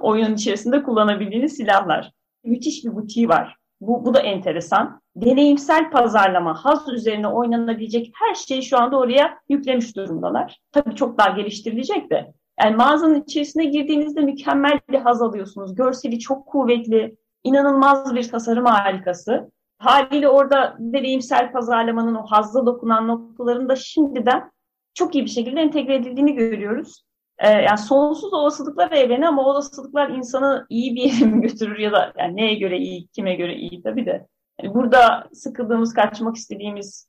Oyunun 0.00 0.34
içerisinde 0.34 0.82
kullanabildiğiniz 0.82 1.56
silahlar. 1.56 2.12
Müthiş 2.44 2.84
bir 2.84 2.94
butiği 2.94 3.28
var. 3.28 3.56
Bu, 3.82 4.04
bu 4.04 4.14
da 4.14 4.20
enteresan. 4.20 5.00
Deneyimsel 5.16 5.90
pazarlama, 5.90 6.64
haz 6.64 6.88
üzerine 6.92 7.28
oynanabilecek 7.28 8.12
her 8.14 8.34
şeyi 8.34 8.62
şu 8.62 8.78
anda 8.78 8.98
oraya 8.98 9.38
yüklemiş 9.48 9.96
durumdalar. 9.96 10.60
Tabii 10.72 10.94
çok 10.94 11.18
daha 11.18 11.28
geliştirilecek 11.28 12.10
de. 12.10 12.32
Yani 12.60 12.76
mağazanın 12.76 13.22
içerisine 13.22 13.64
girdiğinizde 13.64 14.20
mükemmel 14.20 14.80
bir 14.90 14.98
haz 14.98 15.22
alıyorsunuz. 15.22 15.74
Görseli 15.74 16.18
çok 16.18 16.46
kuvvetli, 16.46 17.16
inanılmaz 17.44 18.14
bir 18.14 18.28
tasarım 18.28 18.64
harikası. 18.64 19.50
Haliyle 19.78 20.28
orada 20.28 20.76
deneyimsel 20.78 21.52
pazarlamanın 21.52 22.14
o 22.14 22.26
hazza 22.26 22.66
dokunan 22.66 23.08
noktaların 23.08 23.68
da 23.68 23.76
şimdiden 23.76 24.50
çok 24.94 25.14
iyi 25.14 25.24
bir 25.24 25.30
şekilde 25.30 25.60
entegre 25.60 25.94
edildiğini 25.94 26.34
görüyoruz. 26.34 27.04
Ee, 27.42 27.50
yani 27.50 27.78
sonsuz 27.78 28.32
olasılıklar 28.32 28.92
evreni 28.92 29.28
ama 29.28 29.44
olasılıklar 29.44 30.08
insanı 30.08 30.66
iyi 30.68 30.94
bir 30.94 31.02
yere 31.02 31.24
mi 31.24 31.40
götürür 31.40 31.78
ya 31.78 31.92
da 31.92 32.12
yani 32.18 32.36
neye 32.36 32.54
göre 32.54 32.78
iyi, 32.78 33.06
kime 33.08 33.34
göre 33.34 33.54
iyi 33.54 33.82
tabii 33.82 34.06
de. 34.06 34.26
Yani 34.62 34.74
burada 34.74 35.28
sıkıldığımız, 35.32 35.94
kaçmak 35.94 36.36
istediğimiz 36.36 37.08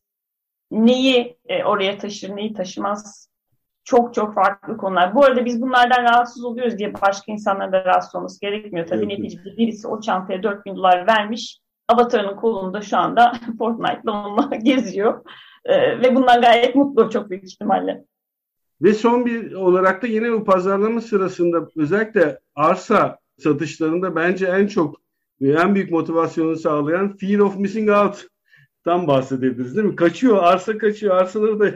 neyi 0.71 1.37
e, 1.45 1.63
oraya 1.63 1.97
taşır, 1.97 2.35
neyi 2.35 2.53
taşımaz 2.53 3.29
çok 3.83 4.13
çok 4.13 4.33
farklı 4.33 4.77
konular. 4.77 5.15
Bu 5.15 5.25
arada 5.25 5.45
biz 5.45 5.61
bunlardan 5.61 6.03
rahatsız 6.03 6.45
oluyoruz 6.45 6.77
diye 6.77 6.93
başka 7.01 7.31
insanların 7.31 7.71
da 7.71 7.85
rahatsız 7.85 8.15
olması 8.15 8.41
gerekmiyor. 8.41 8.87
Tabii 8.87 9.05
evet. 9.05 9.19
neticede 9.19 9.57
birisi 9.57 9.87
o 9.87 10.01
çantaya 10.01 10.43
4000 10.43 10.75
dolar 10.75 11.07
vermiş. 11.07 11.59
Avatarının 11.87 12.35
kolunda 12.35 12.81
şu 12.81 12.97
anda 12.97 13.33
Fortnite'la 13.57 14.11
onunla 14.11 14.55
geziyor. 14.63 15.25
Ee, 15.65 16.01
ve 16.01 16.15
bundan 16.15 16.41
gayet 16.41 16.75
mutlu 16.75 17.09
çok 17.09 17.29
büyük 17.29 17.43
ihtimalle. 17.43 18.03
Ve 18.81 18.93
son 18.93 19.25
bir 19.25 19.53
olarak 19.53 20.01
da 20.03 20.07
yine 20.07 20.31
bu 20.31 20.43
pazarlama 20.43 21.01
sırasında 21.01 21.69
özellikle 21.75 22.39
arsa 22.55 23.19
satışlarında 23.37 24.15
bence 24.15 24.45
en 24.45 24.67
çok 24.67 25.01
en 25.41 25.75
büyük 25.75 25.91
motivasyonu 25.91 26.55
sağlayan 26.55 27.17
fear 27.17 27.39
of 27.39 27.57
missing 27.57 27.89
out'tan 27.89 29.07
bahsedebiliriz 29.07 29.75
değil 29.75 29.87
mi? 29.87 29.95
Kaçıyor, 29.95 30.43
arsa 30.43 30.77
kaçıyor. 30.77 31.15
Arsaları 31.15 31.59
da 31.59 31.71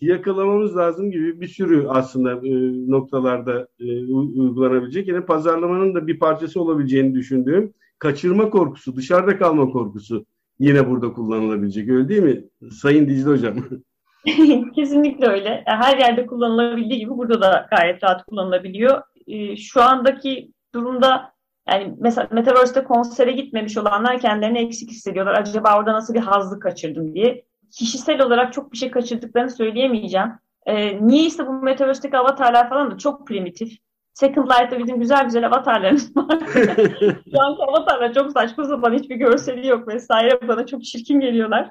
yakalamamız 0.00 0.76
lazım 0.76 1.10
gibi 1.10 1.40
bir 1.40 1.48
sürü 1.48 1.86
aslında 1.88 2.32
e, 2.32 2.50
noktalarda 2.90 3.68
e, 3.80 4.04
uygulanabilecek. 4.12 5.08
Yine 5.08 5.20
pazarlamanın 5.20 5.94
da 5.94 6.06
bir 6.06 6.18
parçası 6.18 6.60
olabileceğini 6.60 7.14
düşündüğüm 7.14 7.74
kaçırma 7.98 8.50
korkusu, 8.50 8.96
dışarıda 8.96 9.38
kalma 9.38 9.70
korkusu 9.70 10.26
yine 10.58 10.90
burada 10.90 11.12
kullanılabilecek. 11.12 11.88
Öyle 11.88 12.08
değil 12.08 12.22
mi 12.22 12.44
Sayın 12.70 13.08
Dicle 13.08 13.30
Hocam? 13.30 13.56
Kesinlikle 14.74 15.26
öyle. 15.26 15.62
Her 15.66 15.98
yerde 15.98 16.26
kullanılabildiği 16.26 17.00
gibi 17.00 17.10
burada 17.10 17.42
da 17.42 17.66
gayet 17.70 18.04
rahat 18.04 18.24
kullanılabiliyor. 18.24 19.02
E, 19.26 19.56
şu 19.56 19.82
andaki 19.82 20.52
durumda 20.74 21.32
yani 21.68 21.94
mesela 21.98 22.28
Metaverse'de 22.30 22.84
konsere 22.84 23.32
gitmemiş 23.32 23.76
olanlar 23.76 24.20
kendilerini 24.20 24.58
eksik 24.58 24.90
hissediyorlar. 24.90 25.34
Acaba 25.34 25.78
orada 25.78 25.92
nasıl 25.92 26.14
bir 26.14 26.20
hazzı 26.20 26.60
kaçırdım 26.60 27.14
diye 27.14 27.44
kişisel 27.72 28.22
olarak 28.22 28.52
çok 28.52 28.72
bir 28.72 28.76
şey 28.76 28.90
kaçırdıklarını 28.90 29.50
söyleyemeyeceğim. 29.50 30.32
E, 30.66 31.06
niye 31.06 31.26
ise 31.26 31.46
bu 31.46 31.52
Metaverse'deki 31.52 32.16
avatarlar 32.16 32.68
falan 32.68 32.90
da 32.90 32.98
çok 32.98 33.26
primitif. 33.26 33.78
Second 34.18 34.50
Life'da 34.50 34.78
bizim 34.78 35.00
güzel 35.00 35.24
güzel 35.24 35.46
avatarlarımız 35.46 36.16
var. 36.16 36.38
Şu 37.30 37.42
anki 37.42 37.62
avatarlar 37.68 38.14
çok 38.14 38.30
saçma 38.32 38.64
sapan 38.64 38.92
hiçbir 38.92 39.16
görseli 39.16 39.66
yok 39.66 39.88
vesaire. 39.88 40.48
Bana 40.48 40.66
çok 40.66 40.84
çirkin 40.84 41.20
geliyorlar. 41.20 41.70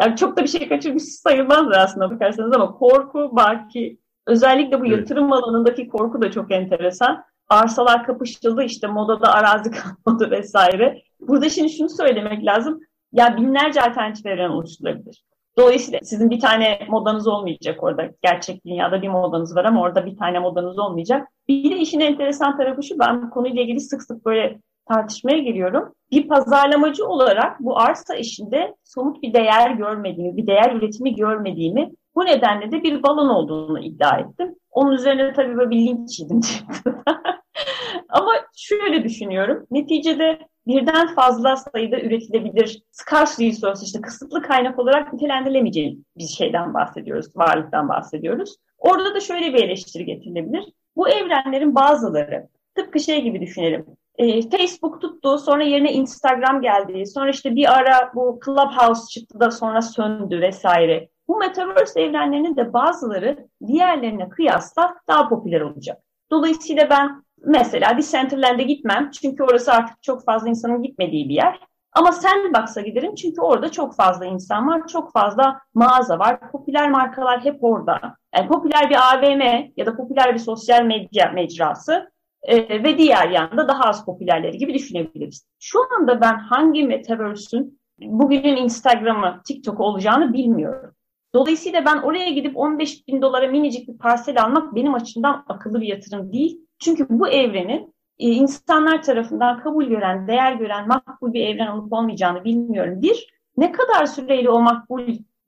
Yani 0.00 0.16
çok 0.16 0.36
da 0.36 0.42
bir 0.42 0.48
şey 0.48 0.68
kaçırmış 0.68 1.02
sayılmaz 1.02 1.66
aslında 1.76 2.10
bakarsanız 2.10 2.56
ama 2.56 2.72
korku 2.72 3.36
baki 3.36 3.98
özellikle 4.26 4.80
bu 4.80 4.86
yatırım 4.86 5.32
alanındaki 5.32 5.88
korku 5.88 6.22
da 6.22 6.30
çok 6.30 6.52
enteresan. 6.52 7.24
Arsalar 7.48 8.06
kapışıldı 8.06 8.62
işte 8.62 8.86
modada 8.86 9.32
arazi 9.32 9.70
kalmadı 10.04 10.30
vesaire. 10.30 11.02
Burada 11.20 11.48
şimdi 11.48 11.70
şunu 11.70 11.88
söylemek 11.88 12.44
lazım. 12.46 12.80
Ya 13.12 13.36
binlerce 13.36 13.80
alternatif 13.80 14.26
evren 14.26 14.50
oluşturulabilir. 14.50 15.24
Dolayısıyla 15.58 16.00
sizin 16.02 16.30
bir 16.30 16.40
tane 16.40 16.78
modanız 16.88 17.28
olmayacak 17.28 17.82
orada. 17.82 18.10
Gerçek 18.22 18.66
dünyada 18.66 19.02
bir 19.02 19.08
modanız 19.08 19.56
var 19.56 19.64
ama 19.64 19.80
orada 19.80 20.06
bir 20.06 20.16
tane 20.16 20.38
modanız 20.38 20.78
olmayacak. 20.78 21.28
Bir 21.48 21.70
de 21.70 21.76
işin 21.76 22.00
enteresan 22.00 22.56
tarafı 22.56 22.82
şu, 22.82 22.98
ben 22.98 23.22
bu 23.22 23.30
konuyla 23.30 23.62
ilgili 23.62 23.80
sık 23.80 24.02
sık 24.02 24.26
böyle 24.26 24.58
tartışmaya 24.88 25.38
giriyorum. 25.38 25.92
Bir 26.10 26.28
pazarlamacı 26.28 27.06
olarak 27.06 27.60
bu 27.60 27.78
arsa 27.78 28.14
işinde 28.14 28.74
somut 28.84 29.22
bir 29.22 29.34
değer 29.34 29.70
görmediğimi, 29.70 30.36
bir 30.36 30.46
değer 30.46 30.72
üretimi 30.72 31.14
görmediğimi, 31.14 31.90
bu 32.14 32.26
nedenle 32.26 32.72
de 32.72 32.82
bir 32.82 33.02
balon 33.02 33.28
olduğunu 33.28 33.80
iddia 33.80 34.18
ettim. 34.18 34.54
Onun 34.70 34.92
üzerine 34.92 35.32
tabii 35.32 35.56
böyle 35.56 35.70
bir 35.70 35.86
linç 35.86 36.20
yedim. 36.20 36.40
Ama 38.08 38.32
şöyle 38.56 39.04
düşünüyorum. 39.04 39.66
Neticede 39.70 40.38
birden 40.68 41.14
fazla 41.14 41.56
sayıda 41.56 42.00
üretilebilir 42.00 42.82
scarce 42.90 43.46
resource 43.46 43.80
işte 43.84 44.00
kısıtlı 44.00 44.42
kaynak 44.42 44.78
olarak 44.78 45.12
nitelendirilemeyeceği 45.12 45.98
bir 46.18 46.26
şeyden 46.26 46.74
bahsediyoruz, 46.74 47.36
varlıktan 47.36 47.88
bahsediyoruz. 47.88 48.56
Orada 48.78 49.14
da 49.14 49.20
şöyle 49.20 49.54
bir 49.54 49.64
eleştiri 49.64 50.04
getirilebilir. 50.04 50.64
Bu 50.96 51.08
evrenlerin 51.08 51.74
bazıları 51.74 52.48
tıpkı 52.74 53.00
şey 53.00 53.22
gibi 53.22 53.40
düşünelim. 53.40 53.86
E, 54.18 54.42
Facebook 54.42 55.00
tuttu, 55.00 55.38
sonra 55.38 55.64
yerine 55.64 55.92
Instagram 55.92 56.62
geldi, 56.62 57.06
sonra 57.06 57.30
işte 57.30 57.54
bir 57.56 57.78
ara 57.78 58.12
bu 58.14 58.40
Clubhouse 58.44 59.08
çıktı 59.10 59.40
da 59.40 59.50
sonra 59.50 59.82
söndü 59.82 60.40
vesaire. 60.40 61.08
Bu 61.28 61.36
Metaverse 61.36 62.02
evrenlerinin 62.02 62.56
de 62.56 62.72
bazıları 62.72 63.48
diğerlerine 63.66 64.28
kıyasla 64.28 64.94
daha 65.08 65.28
popüler 65.28 65.60
olacak. 65.60 66.02
Dolayısıyla 66.30 66.90
ben 66.90 67.22
Mesela 67.44 67.98
Decentraland'e 67.98 68.62
gitmem 68.62 69.10
çünkü 69.10 69.42
orası 69.42 69.72
artık 69.72 70.02
çok 70.02 70.24
fazla 70.24 70.48
insanın 70.48 70.82
gitmediği 70.82 71.28
bir 71.28 71.34
yer. 71.34 71.60
Ama 71.92 72.12
Sandbox'a 72.12 72.80
giderim 72.80 73.14
çünkü 73.14 73.40
orada 73.40 73.70
çok 73.70 73.96
fazla 73.96 74.26
insan 74.26 74.68
var, 74.68 74.86
çok 74.86 75.12
fazla 75.12 75.60
mağaza 75.74 76.18
var. 76.18 76.50
Popüler 76.52 76.90
markalar 76.90 77.44
hep 77.44 77.64
orada. 77.64 78.16
Yani 78.34 78.48
popüler 78.48 78.90
bir 78.90 79.14
AVM 79.14 79.70
ya 79.76 79.86
da 79.86 79.96
popüler 79.96 80.34
bir 80.34 80.38
sosyal 80.38 80.82
medya 80.82 81.30
mecrası 81.30 82.10
e, 82.42 82.84
ve 82.84 82.98
diğer 82.98 83.30
yanda 83.30 83.68
daha 83.68 83.84
az 83.84 84.04
popülerleri 84.04 84.58
gibi 84.58 84.74
düşünebiliriz. 84.74 85.46
Şu 85.58 85.78
anda 85.94 86.20
ben 86.20 86.38
hangi 86.38 86.84
Metaverse'ün 86.84 87.80
bugünün 87.98 88.56
Instagram'ı, 88.56 89.40
TikTok'u 89.46 89.84
olacağını 89.84 90.32
bilmiyorum. 90.32 90.94
Dolayısıyla 91.34 91.84
ben 91.84 91.96
oraya 91.96 92.30
gidip 92.30 92.56
15 92.56 93.08
bin 93.08 93.22
dolara 93.22 93.48
minicik 93.48 93.88
bir 93.88 93.98
parsel 93.98 94.42
almak 94.42 94.74
benim 94.74 94.94
açımdan 94.94 95.44
akıllı 95.48 95.80
bir 95.80 95.86
yatırım 95.86 96.32
değil. 96.32 96.60
Çünkü 96.78 97.06
bu 97.08 97.28
evrenin 97.28 97.94
e, 98.18 98.30
insanlar 98.30 99.02
tarafından 99.02 99.60
kabul 99.60 99.84
gören, 99.84 100.28
değer 100.28 100.52
gören 100.52 100.88
makbul 100.88 101.32
bir 101.32 101.46
evren 101.46 101.66
olup 101.66 101.92
olmayacağını 101.92 102.44
bilmiyorum. 102.44 103.02
Bir, 103.02 103.32
ne 103.56 103.72
kadar 103.72 104.06
süreyle 104.06 104.50
o 104.50 104.60
makbul 104.60 105.02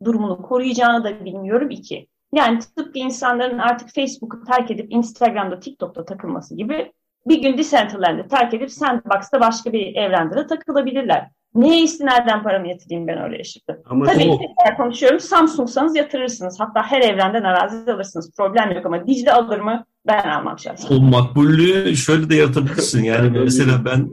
durumunu 0.05 0.43
koruyacağını 0.43 1.05
da 1.05 1.25
bilmiyorum. 1.25 1.71
İki, 1.71 2.09
yani 2.35 2.59
tıpkı 2.59 2.99
insanların 2.99 3.59
artık 3.59 3.95
Facebook'u 3.95 4.45
terk 4.45 4.71
edip 4.71 4.93
Instagram'da, 4.93 5.61
TikTok'ta 5.61 6.05
takılması 6.05 6.57
gibi 6.57 6.93
bir 7.27 7.43
gün 7.43 7.59
Decentraland'ı 7.59 8.29
terk 8.29 8.55
edip 8.55 8.71
Sandbox'ta 8.71 9.41
başka 9.41 9.73
bir 9.73 9.97
evrende 9.97 10.37
de 10.37 10.47
takılabilirler. 10.47 11.31
Neye 11.55 11.83
istinaden 11.83 12.43
paramı 12.43 12.69
yatırayım 12.69 13.07
ben 13.07 13.17
oraya 13.17 13.45
şimdi? 13.45 13.81
Ama 13.85 14.07
Tabii 14.07 14.29
o... 14.29 14.39
tekrar 14.39 14.77
konuşuyorum. 14.77 15.21
Samsung'sanız 15.21 15.97
yatırırsınız. 15.97 16.61
Hatta 16.61 16.83
her 16.83 17.01
evrenden 17.01 17.43
arazi 17.43 17.93
alırsınız. 17.93 18.31
Problem 18.37 18.73
yok 18.73 18.87
ama 18.87 19.07
Dicle 19.07 19.33
alır 19.33 19.61
mı? 19.61 19.85
Ben 20.07 20.31
almam 20.31 20.59
şahsen. 20.59 20.97
O 20.97 21.01
makbullüğü 21.01 21.97
şöyle 21.97 22.31
de 22.31 22.35
yaratabilirsin. 22.35 23.05
Yani 23.05 23.39
mesela 23.39 23.85
ben 23.85 24.11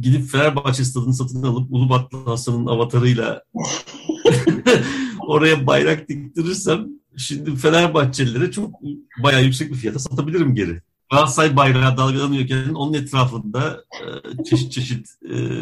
gidip 0.00 0.30
Fenerbahçe 0.30 0.84
stadını 0.84 1.14
satın 1.14 1.42
alıp 1.42 1.72
Ulubatlı 1.72 2.24
Hasan'ın 2.24 2.66
avatarıyla 2.66 3.42
oraya 5.26 5.66
bayrak 5.66 6.08
diktirirsem 6.08 6.86
şimdi 7.16 7.56
Fenerbahçelilere 7.56 8.50
çok 8.50 8.70
bayağı 9.22 9.42
yüksek 9.44 9.70
bir 9.70 9.76
fiyata 9.76 9.98
satabilirim 9.98 10.54
geri. 10.54 10.80
Galatasaray 11.10 11.56
bayrağı 11.56 11.96
dalgalanıyorken 11.96 12.74
onun 12.74 12.92
etrafında 12.94 13.84
e, 14.38 14.44
çeşit 14.44 14.72
çeşit 14.72 15.08
e, 15.30 15.34
e, 15.34 15.56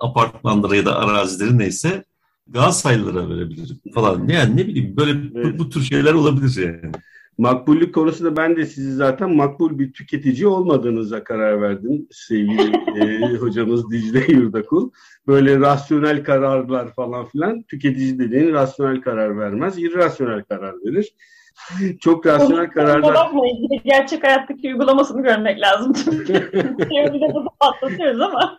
apartmanlara 0.00 0.76
ya 0.76 0.86
da 0.86 0.98
arazileri 0.98 1.58
neyse 1.58 2.04
Galatasaraylılara 2.48 3.28
verebilirim 3.28 3.76
falan. 3.94 4.28
Yani 4.28 4.56
ne 4.56 4.66
bileyim 4.66 4.96
böyle 4.96 5.10
evet. 5.10 5.54
bu, 5.54 5.58
bu 5.58 5.68
tür 5.68 5.82
şeyler 5.82 6.12
olabilir 6.12 6.62
yani. 6.66 6.92
Makbullük 7.38 7.94
konusunda 7.94 8.36
ben 8.36 8.56
de 8.56 8.66
sizi 8.66 8.94
zaten 8.94 9.36
makbul 9.36 9.78
bir 9.78 9.92
tüketici 9.92 10.46
olmadığınıza 10.46 11.24
karar 11.24 11.62
verdim 11.62 12.06
sevgili 12.10 12.76
e, 13.00 13.36
hocamız 13.40 13.90
Dicle 13.90 14.32
Yurdakul. 14.32 14.90
Böyle 15.26 15.60
rasyonel 15.60 16.24
kararlar 16.24 16.94
falan 16.94 17.26
filan 17.26 17.62
tüketici 17.62 18.18
dediğin 18.18 18.52
rasyonel 18.52 19.00
karar 19.00 19.38
vermez, 19.38 19.78
irrasyonel 19.78 20.42
karar 20.42 20.74
verir. 20.84 21.12
Çok 22.00 22.26
rasyonel 22.26 22.70
kararlar. 22.70 23.30
Gerçek 23.84 24.24
hayattaki 24.24 24.68
uygulamasını 24.68 25.22
görmek 25.22 25.60
lazım. 25.60 25.92
Teoride 26.76 27.34
bunu 27.34 27.48
patlatıyoruz 27.60 28.20
ama. 28.20 28.58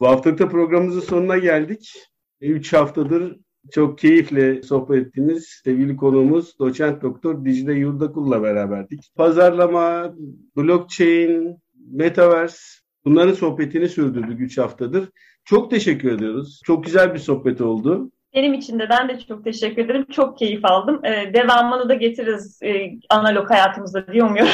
Bu 0.00 0.08
haftalıkta 0.08 0.48
programımızın 0.48 1.00
sonuna 1.00 1.38
geldik. 1.38 1.92
Üç 2.40 2.72
haftadır 2.72 3.36
çok 3.70 3.98
keyifle 3.98 4.62
sohbet 4.62 5.06
ettiğimiz 5.06 5.60
sevgili 5.64 5.96
konuğumuz 5.96 6.58
doçent 6.58 7.02
doktor 7.02 7.44
Dicle 7.44 7.74
Yurdakul'la 7.74 8.42
beraberdik. 8.42 9.12
Pazarlama, 9.16 10.14
blockchain, 10.56 11.56
metaverse 11.90 12.58
bunların 13.04 13.32
sohbetini 13.32 13.88
sürdürdük 13.88 14.40
3 14.40 14.58
haftadır. 14.58 15.08
Çok 15.44 15.70
teşekkür 15.70 16.12
ediyoruz. 16.12 16.60
Çok 16.64 16.84
güzel 16.84 17.14
bir 17.14 17.18
sohbet 17.18 17.60
oldu. 17.60 18.10
Benim 18.38 18.54
için 18.54 18.78
de 18.78 18.88
ben 18.90 19.08
de 19.08 19.18
çok 19.28 19.44
teşekkür 19.44 19.84
ederim. 19.84 20.06
Çok 20.10 20.38
keyif 20.38 20.64
aldım. 20.64 21.00
Ee, 21.04 21.34
devamını 21.34 21.88
da 21.88 21.94
getiririz 21.94 22.58
e, 22.62 22.90
analog 23.10 23.50
hayatımızda 23.50 24.12
diyor 24.12 24.30
muyum? 24.30 24.46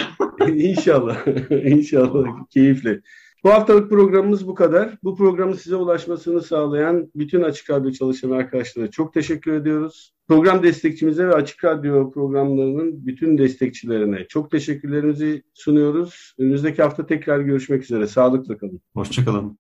İnşallah. 0.55 1.17
İnşallah. 1.51 2.25
Keyifli. 2.51 3.01
Bu 3.45 3.51
haftalık 3.51 3.91
programımız 3.91 4.47
bu 4.47 4.55
kadar. 4.55 4.99
Bu 5.03 5.17
programın 5.17 5.53
size 5.53 5.77
ulaşmasını 5.77 6.43
sağlayan 6.43 7.11
bütün 7.15 7.43
Açık 7.43 7.71
Radyo 7.71 7.93
çalışan 7.93 8.31
arkadaşlara 8.31 8.91
çok 8.91 9.15
teşekkür 9.15 9.53
ediyoruz. 9.53 10.13
Program 10.29 10.63
destekçimize 10.63 11.29
ve 11.29 11.35
Açık 11.35 11.65
Radyo 11.65 12.11
programlarının 12.11 13.07
bütün 13.07 13.39
destekçilerine 13.39 14.27
çok 14.29 14.51
teşekkürlerimizi 14.51 15.43
sunuyoruz. 15.55 16.35
Önümüzdeki 16.39 16.83
hafta 16.83 17.07
tekrar 17.07 17.41
görüşmek 17.41 17.83
üzere. 17.83 18.07
Sağlıkla 18.07 18.59
kalın. 18.59 18.81
Hoşçakalın. 18.95 19.53